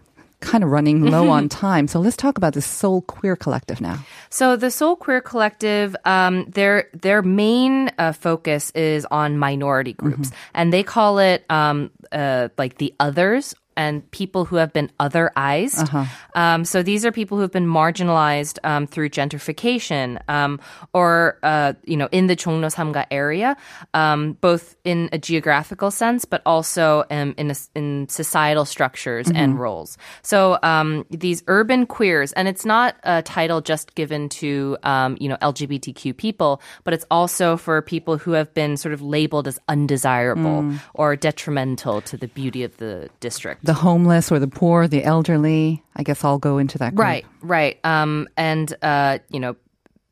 kind 0.47 0.63
of 0.65 0.71
running 0.71 1.03
low 1.05 1.29
on 1.29 1.49
time. 1.49 1.89
So 1.89 2.01
let's 2.01 2.17
talk 2.17 2.39
about 2.39 2.55
the 2.55 2.63
Seoul 2.63 3.03
Queer 3.03 3.37
Collective 3.37 3.81
now. 3.81 3.99
So 4.31 4.57
the 4.57 4.71
Seoul 4.71 4.97
Queer 4.97 5.21
Collective, 5.21 5.97
um, 6.05 6.45
their 6.47 6.89
their 6.95 7.21
main 7.21 7.91
uh, 7.99 8.13
focus 8.13 8.71
is 8.71 9.05
on 9.11 9.39
minority 9.39 9.93
groups, 9.93 10.31
and 10.55 10.73
they 10.73 10.83
call 10.83 11.19
it 11.19 11.45
um, 11.51 11.91
uh, 12.13 12.49
like 12.57 12.79
the 12.79 12.95
others 13.01 13.55
and 13.77 14.09
people 14.11 14.45
who 14.45 14.57
have 14.57 14.73
been 14.73 14.91
otherized. 14.99 15.89
Um, 16.35 16.65
so 16.65 16.83
these 16.83 17.05
are 17.05 17.13
people 17.13 17.37
who 17.39 17.43
have 17.43 17.53
been 17.53 17.67
marginalized 17.67 18.59
um, 18.65 18.87
through 18.87 19.11
gentrification 19.11 20.21
um, 20.29 20.61
or, 20.93 21.39
uh, 21.43 21.75
you 21.85 21.97
know, 21.97 22.09
in 22.13 22.27
the 22.27 22.37
Chongno 22.37 22.73
Samga 22.73 23.07
area, 23.11 23.57
um, 23.95 24.35
both 24.41 24.77
in 24.85 25.09
a 25.13 25.19
geographical 25.19 25.91
sense, 25.91 26.25
but 26.25 26.43
also 26.47 27.05
um, 27.11 27.35
in, 27.37 27.51
a, 27.51 27.55
in 27.75 28.09
societal 28.09 28.65
structures 28.65 29.31
and 29.31 29.59
roles. 29.59 29.99
So 30.23 30.59
um, 30.63 31.05
these 31.11 31.43
urban 31.47 31.87
queers, 31.87 32.33
and 32.33 32.49
it's 32.49 32.65
not 32.65 32.97
a 33.03 33.23
title 33.23 33.61
just 33.61 33.95
given 33.95 34.29
to, 34.31 34.77
um, 34.83 35.17
you 35.21 35.29
know, 35.29 35.37
LGBTQ 35.43 36.17
people, 36.17 36.61
but 36.85 36.95
it's 36.95 37.05
also 37.11 37.57
for 37.57 37.83
people 37.83 38.17
who 38.19 38.33
have 38.33 38.53
been 38.55 38.77
sort 38.77 38.93
of 38.93 39.03
labeled 39.03 39.49
as 39.49 39.59
undesirable 39.69 40.63
or 40.95 41.17
detrimental 41.17 42.01
to 42.03 42.17
the 42.17 42.29
beauty 42.29 42.63
of 42.63 42.77
the 42.79 43.09
district. 43.21 43.65
The 43.67 43.75
homeless 43.75 44.33
or 44.33 44.39
the 44.39 44.49
poor, 44.49 44.89
the 44.89 45.05
elderly, 45.05 45.83
I 45.95 46.03
guess 46.03 46.25
all 46.25 46.39
go 46.39 46.59
into 46.59 46.79
that 46.79 46.95
group. 46.95 47.05
Right, 47.05 47.27
right. 47.43 47.79
Um, 47.85 48.29
and 48.37 48.75
uh, 48.83 49.19
you 49.31 49.41
know, 49.41 49.57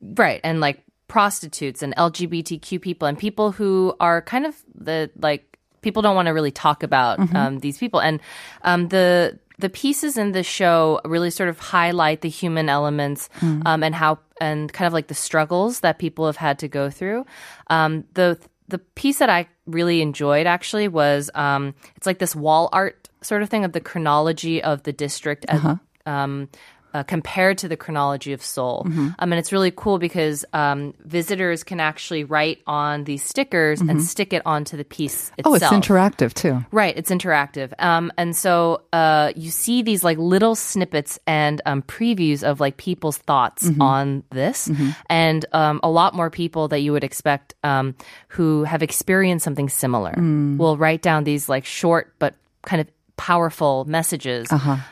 right, 0.03 0.40
and 0.45 0.61
like 0.61 0.83
prostitutes 1.09 1.83
and 1.83 1.95
LGBTQ 1.97 2.81
people 2.81 3.07
and 3.07 3.19
people 3.19 3.53
who 3.53 3.95
are 4.01 4.21
kind 4.23 4.47
of 4.47 4.57
the 4.75 5.11
like 5.21 5.59
people 5.83 6.03
don't 6.03 6.17
want 6.17 6.27
to 6.27 6.33
really 6.33 6.51
talk 6.51 6.83
about 6.83 7.21
um, 7.35 7.61
these 7.61 7.79
people 7.79 8.01
and 8.01 8.21
um, 8.62 8.88
the 8.88 9.38
the 9.59 9.69
pieces 9.69 10.17
in 10.17 10.33
the 10.33 10.43
show 10.43 11.01
really 11.05 11.31
sort 11.31 11.49
of 11.49 11.59
highlight 11.59 12.23
the 12.23 12.29
human 12.29 12.69
elements 12.69 13.29
um, 13.40 13.85
and 13.85 13.95
how 13.95 14.19
and 14.40 14.73
kind 14.73 14.87
of 14.87 14.93
like 14.93 15.07
the 15.07 15.14
struggles 15.14 15.81
that 15.81 15.99
people 15.99 16.27
have 16.27 16.37
had 16.37 16.59
to 16.59 16.69
go 16.69 16.90
through. 16.90 17.25
Um, 17.69 18.05
the 18.14 18.38
the 18.68 18.79
piece 18.79 19.18
that 19.18 19.29
I 19.31 19.46
really 19.66 20.00
enjoyed 20.00 20.46
actually 20.46 20.88
was 20.88 21.31
um, 21.35 21.74
it's 21.96 22.07
like 22.07 22.18
this 22.18 22.35
wall 22.35 22.68
art 22.72 23.09
sort 23.20 23.42
of 23.42 23.48
thing 23.48 23.64
of 23.64 23.72
the 23.72 23.81
chronology 23.81 24.62
of 24.62 24.83
the 24.85 24.92
district 24.92 25.44
as, 25.48 25.61
um, 26.07 26.48
uh, 26.94 27.02
compared 27.02 27.59
to 27.59 27.68
the 27.68 27.76
chronology 27.76 28.33
of 28.33 28.40
Seoul. 28.40 28.85
Um, 28.87 29.14
and 29.18 29.35
it's 29.35 29.52
really 29.52 29.72
cool 29.74 29.98
because 29.98 30.44
um, 30.52 30.94
visitors 31.00 31.64
can 31.64 31.80
actually 31.80 32.24
write 32.24 32.61
on 32.66 33.04
these 33.04 33.22
stickers 33.22 33.80
and 33.80 34.00
stick 34.02 34.33
it 34.33 34.42
onto 34.46 34.76
the 34.76 34.85
piece 34.85 35.30
itself. 35.37 35.46
Oh, 35.46 35.54
it's 35.54 35.64
interactive 35.66 36.33
too. 36.33 36.64
Right, 36.70 36.96
it's 36.96 37.11
interactive. 37.11 37.72
Um, 37.83 38.12
and 38.16 38.35
so 38.37 38.83
uh, 38.92 39.33
you 39.35 39.50
see 39.50 39.83
these 39.83 40.04
like 40.04 40.18
little 40.18 40.54
snippets 40.54 41.18
and 41.26 41.61
um, 41.66 41.83
previews 41.83 42.42
of 42.42 42.61
like 42.61 42.76
people's 42.76 43.18
thoughts 43.18 43.68
on 43.80 44.22
this, 44.30 44.70
and 45.11 45.44
um, 45.52 45.80
a 45.83 45.90
lot 45.90 46.14
more 46.14 46.30
people 46.30 46.68
that 46.68 46.78
you 46.78 46.92
would 46.92 47.04
expect 47.04 47.54
um, 47.64 47.94
who 48.28 48.64
have 48.64 48.83
experienced 48.83 49.44
something 49.44 49.68
similar 49.68 50.14
will 50.57 50.76
write 50.76 51.02
down 51.02 51.24
these 51.24 51.48
like 51.48 51.64
short 51.64 52.14
but 52.18 52.35
kind 52.62 52.80
of 52.80 52.88
powerful 53.17 53.84
messages. 53.84 54.47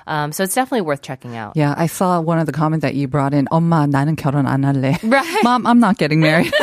Um, 0.05 0.33
so 0.33 0.43
it's 0.43 0.53
definitely 0.53 0.81
worth 0.81 1.01
checking 1.01 1.38
out. 1.38 1.53
Yeah, 1.55 1.73
I 1.77 1.88
saw 1.88 2.19
one 2.19 2.39
of 2.39 2.45
the 2.45 2.51
comments 2.51 2.81
that 2.83 2.93
you 2.93 3.07
brought 3.07 3.33
in. 3.33 3.47
엄마, 3.47 3.88
나는 3.88 4.17
결혼 4.17 4.45
안 4.45 4.65
할래. 4.65 4.99
Right. 5.01 5.43
Mom, 5.43 5.65
I'm 5.65 5.79
not 5.79 5.97
getting 5.97 6.19
married. 6.19 6.51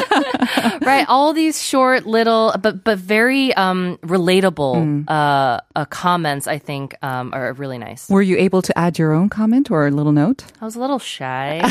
right 0.83 1.07
all 1.09 1.33
these 1.33 1.63
short 1.63 2.05
little 2.05 2.53
but 2.61 2.85
but 2.85 2.99
very 2.99 3.55
um 3.55 3.97
relatable 4.03 5.05
uh, 5.09 5.59
uh 5.75 5.85
comments 5.87 6.47
i 6.47 6.59
think 6.59 6.95
um 7.03 7.33
are 7.33 7.53
really 7.55 7.79
nice 7.79 8.09
Were 8.11 8.21
you 8.21 8.37
able 8.37 8.61
to 8.63 8.77
add 8.79 8.99
your 8.99 9.13
own 9.15 9.31
comment 9.31 9.71
or 9.71 9.87
a 9.87 9.91
little 9.91 10.13
note? 10.13 10.45
i 10.61 10.65
was 10.65 10.77
a 10.77 10.81
little 10.81 10.99
shy 10.99 11.63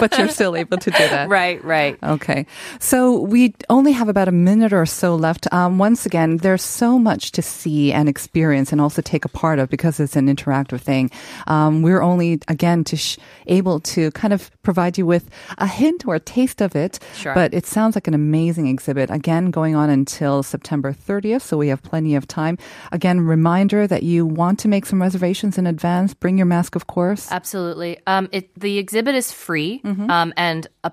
But 0.00 0.18
you're 0.18 0.28
still 0.28 0.56
able 0.56 0.76
to 0.78 0.90
do 0.90 0.98
that. 1.08 1.28
right 1.30 1.62
right 1.64 1.96
Okay. 2.02 2.46
So 2.80 3.20
we 3.20 3.54
only 3.70 3.92
have 3.92 4.08
about 4.08 4.28
a 4.28 4.32
minute 4.34 4.72
or 4.72 4.84
so 4.86 5.14
left. 5.14 5.46
Um, 5.52 5.78
once 5.78 6.04
again, 6.04 6.38
there's 6.38 6.62
so 6.66 6.98
much 6.98 7.30
to 7.32 7.42
see 7.42 7.92
and 7.92 8.08
experience 8.08 8.72
and 8.72 8.80
also 8.80 9.00
take 9.09 9.25
a 9.25 9.29
part 9.41 9.57
of 9.59 9.65
because 9.69 9.99
it's 9.99 10.15
an 10.15 10.27
interactive 10.27 10.81
thing. 10.81 11.09
Um, 11.47 11.81
we're 11.81 12.01
only, 12.01 12.39
again, 12.47 12.83
to 12.85 12.95
sh- 12.95 13.17
able 13.47 13.79
to 13.93 14.11
kind 14.11 14.33
of 14.33 14.49
provide 14.61 14.97
you 14.99 15.05
with 15.05 15.25
a 15.57 15.67
hint 15.67 16.05
or 16.07 16.15
a 16.15 16.19
taste 16.19 16.61
of 16.61 16.75
it. 16.75 16.99
Sure. 17.15 17.33
But 17.33 17.53
it 17.53 17.65
sounds 17.65 17.95
like 17.95 18.07
an 18.07 18.13
amazing 18.13 18.67
exhibit. 18.67 19.09
Again, 19.09 19.51
going 19.51 19.75
on 19.75 19.89
until 19.89 20.43
September 20.43 20.93
30th, 20.93 21.41
so 21.41 21.57
we 21.57 21.69
have 21.69 21.81
plenty 21.81 22.15
of 22.15 22.27
time. 22.27 22.57
Again, 22.91 23.21
reminder 23.21 23.87
that 23.87 24.03
you 24.03 24.25
want 24.25 24.59
to 24.59 24.67
make 24.67 24.85
some 24.85 25.01
reservations 25.01 25.57
in 25.57 25.65
advance. 25.67 26.13
Bring 26.13 26.37
your 26.37 26.45
mask, 26.45 26.75
of 26.75 26.85
course. 26.87 27.31
absolutely 27.31 27.97
um 28.07 28.27
it 28.31 28.45
the 28.59 28.77
exhibit 28.77 29.15
is 29.15 29.31
free 29.31 29.81
um 30.15 30.33
and 30.37 30.67
a, 30.83 30.91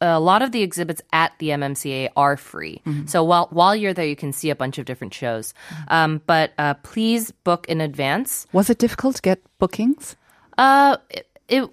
a 0.00 0.20
lot 0.20 0.42
of 0.42 0.52
the 0.52 0.62
exhibits 0.62 1.02
at 1.12 1.32
the 1.38 1.48
MMCA 1.50 2.10
are 2.16 2.36
free. 2.36 2.80
So 3.06 3.24
while 3.24 3.48
while 3.50 3.74
you're 3.74 3.94
there, 3.94 4.06
you 4.06 4.16
can 4.16 4.32
see 4.32 4.50
a 4.50 4.56
bunch 4.56 4.78
of 4.78 4.84
different 4.86 5.14
shows. 5.14 5.54
Um, 5.88 6.20
but 6.26 6.52
uh, 6.58 6.74
please 6.82 7.30
book 7.44 7.66
in 7.68 7.80
advance. 7.80 8.46
Was 8.52 8.70
it 8.70 8.78
difficult 8.78 9.16
to 9.16 9.22
get 9.22 9.42
bookings? 9.58 10.16
Uh, 10.56 10.96
it, 11.10 11.26
it 11.48 11.70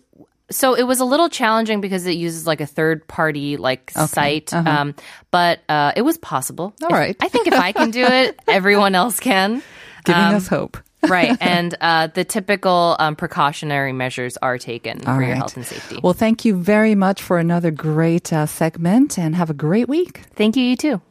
so 0.51 0.75
it 0.75 0.83
was 0.83 0.99
a 0.99 1.05
little 1.05 1.27
challenging 1.29 1.81
because 1.81 2.05
it 2.05 2.13
uses 2.17 2.45
like 2.45 2.61
a 2.61 2.67
third 2.67 3.07
party 3.07 3.57
like 3.57 3.89
site. 3.91 4.53
Um, 4.53 4.93
but 5.31 5.59
uh, 5.69 5.91
it 5.95 6.03
was 6.03 6.17
possible. 6.19 6.73
All 6.83 6.89
If- 6.89 6.93
right. 6.93 7.15
I 7.19 7.29
think 7.29 7.47
if 7.47 7.53
I 7.55 7.71
can 7.71 7.89
do 7.91 8.03
it, 8.05 8.39
everyone 8.47 8.93
else 8.95 9.19
can. 9.19 9.63
Giving 10.03 10.21
Um, 10.21 10.35
us 10.35 10.47
hope. 10.47 10.77
Right, 11.03 11.37
and 11.41 11.75
uh, 11.81 12.07
the 12.07 12.23
typical 12.23 12.95
um, 12.99 13.15
precautionary 13.15 13.93
measures 13.93 14.37
are 14.37 14.57
taken 14.57 15.05
All 15.07 15.15
for 15.15 15.23
your 15.23 15.35
health 15.35 15.55
and 15.55 15.65
safety. 15.65 15.99
Well, 16.01 16.13
thank 16.13 16.45
you 16.45 16.55
very 16.55 16.95
much 16.95 17.21
for 17.21 17.39
another 17.39 17.71
great 17.71 18.31
uh, 18.31 18.45
segment 18.45 19.17
and 19.17 19.35
have 19.35 19.49
a 19.49 19.53
great 19.53 19.87
week. 19.87 20.21
Thank 20.35 20.55
you, 20.55 20.63
you 20.63 20.75
too. 20.75 21.01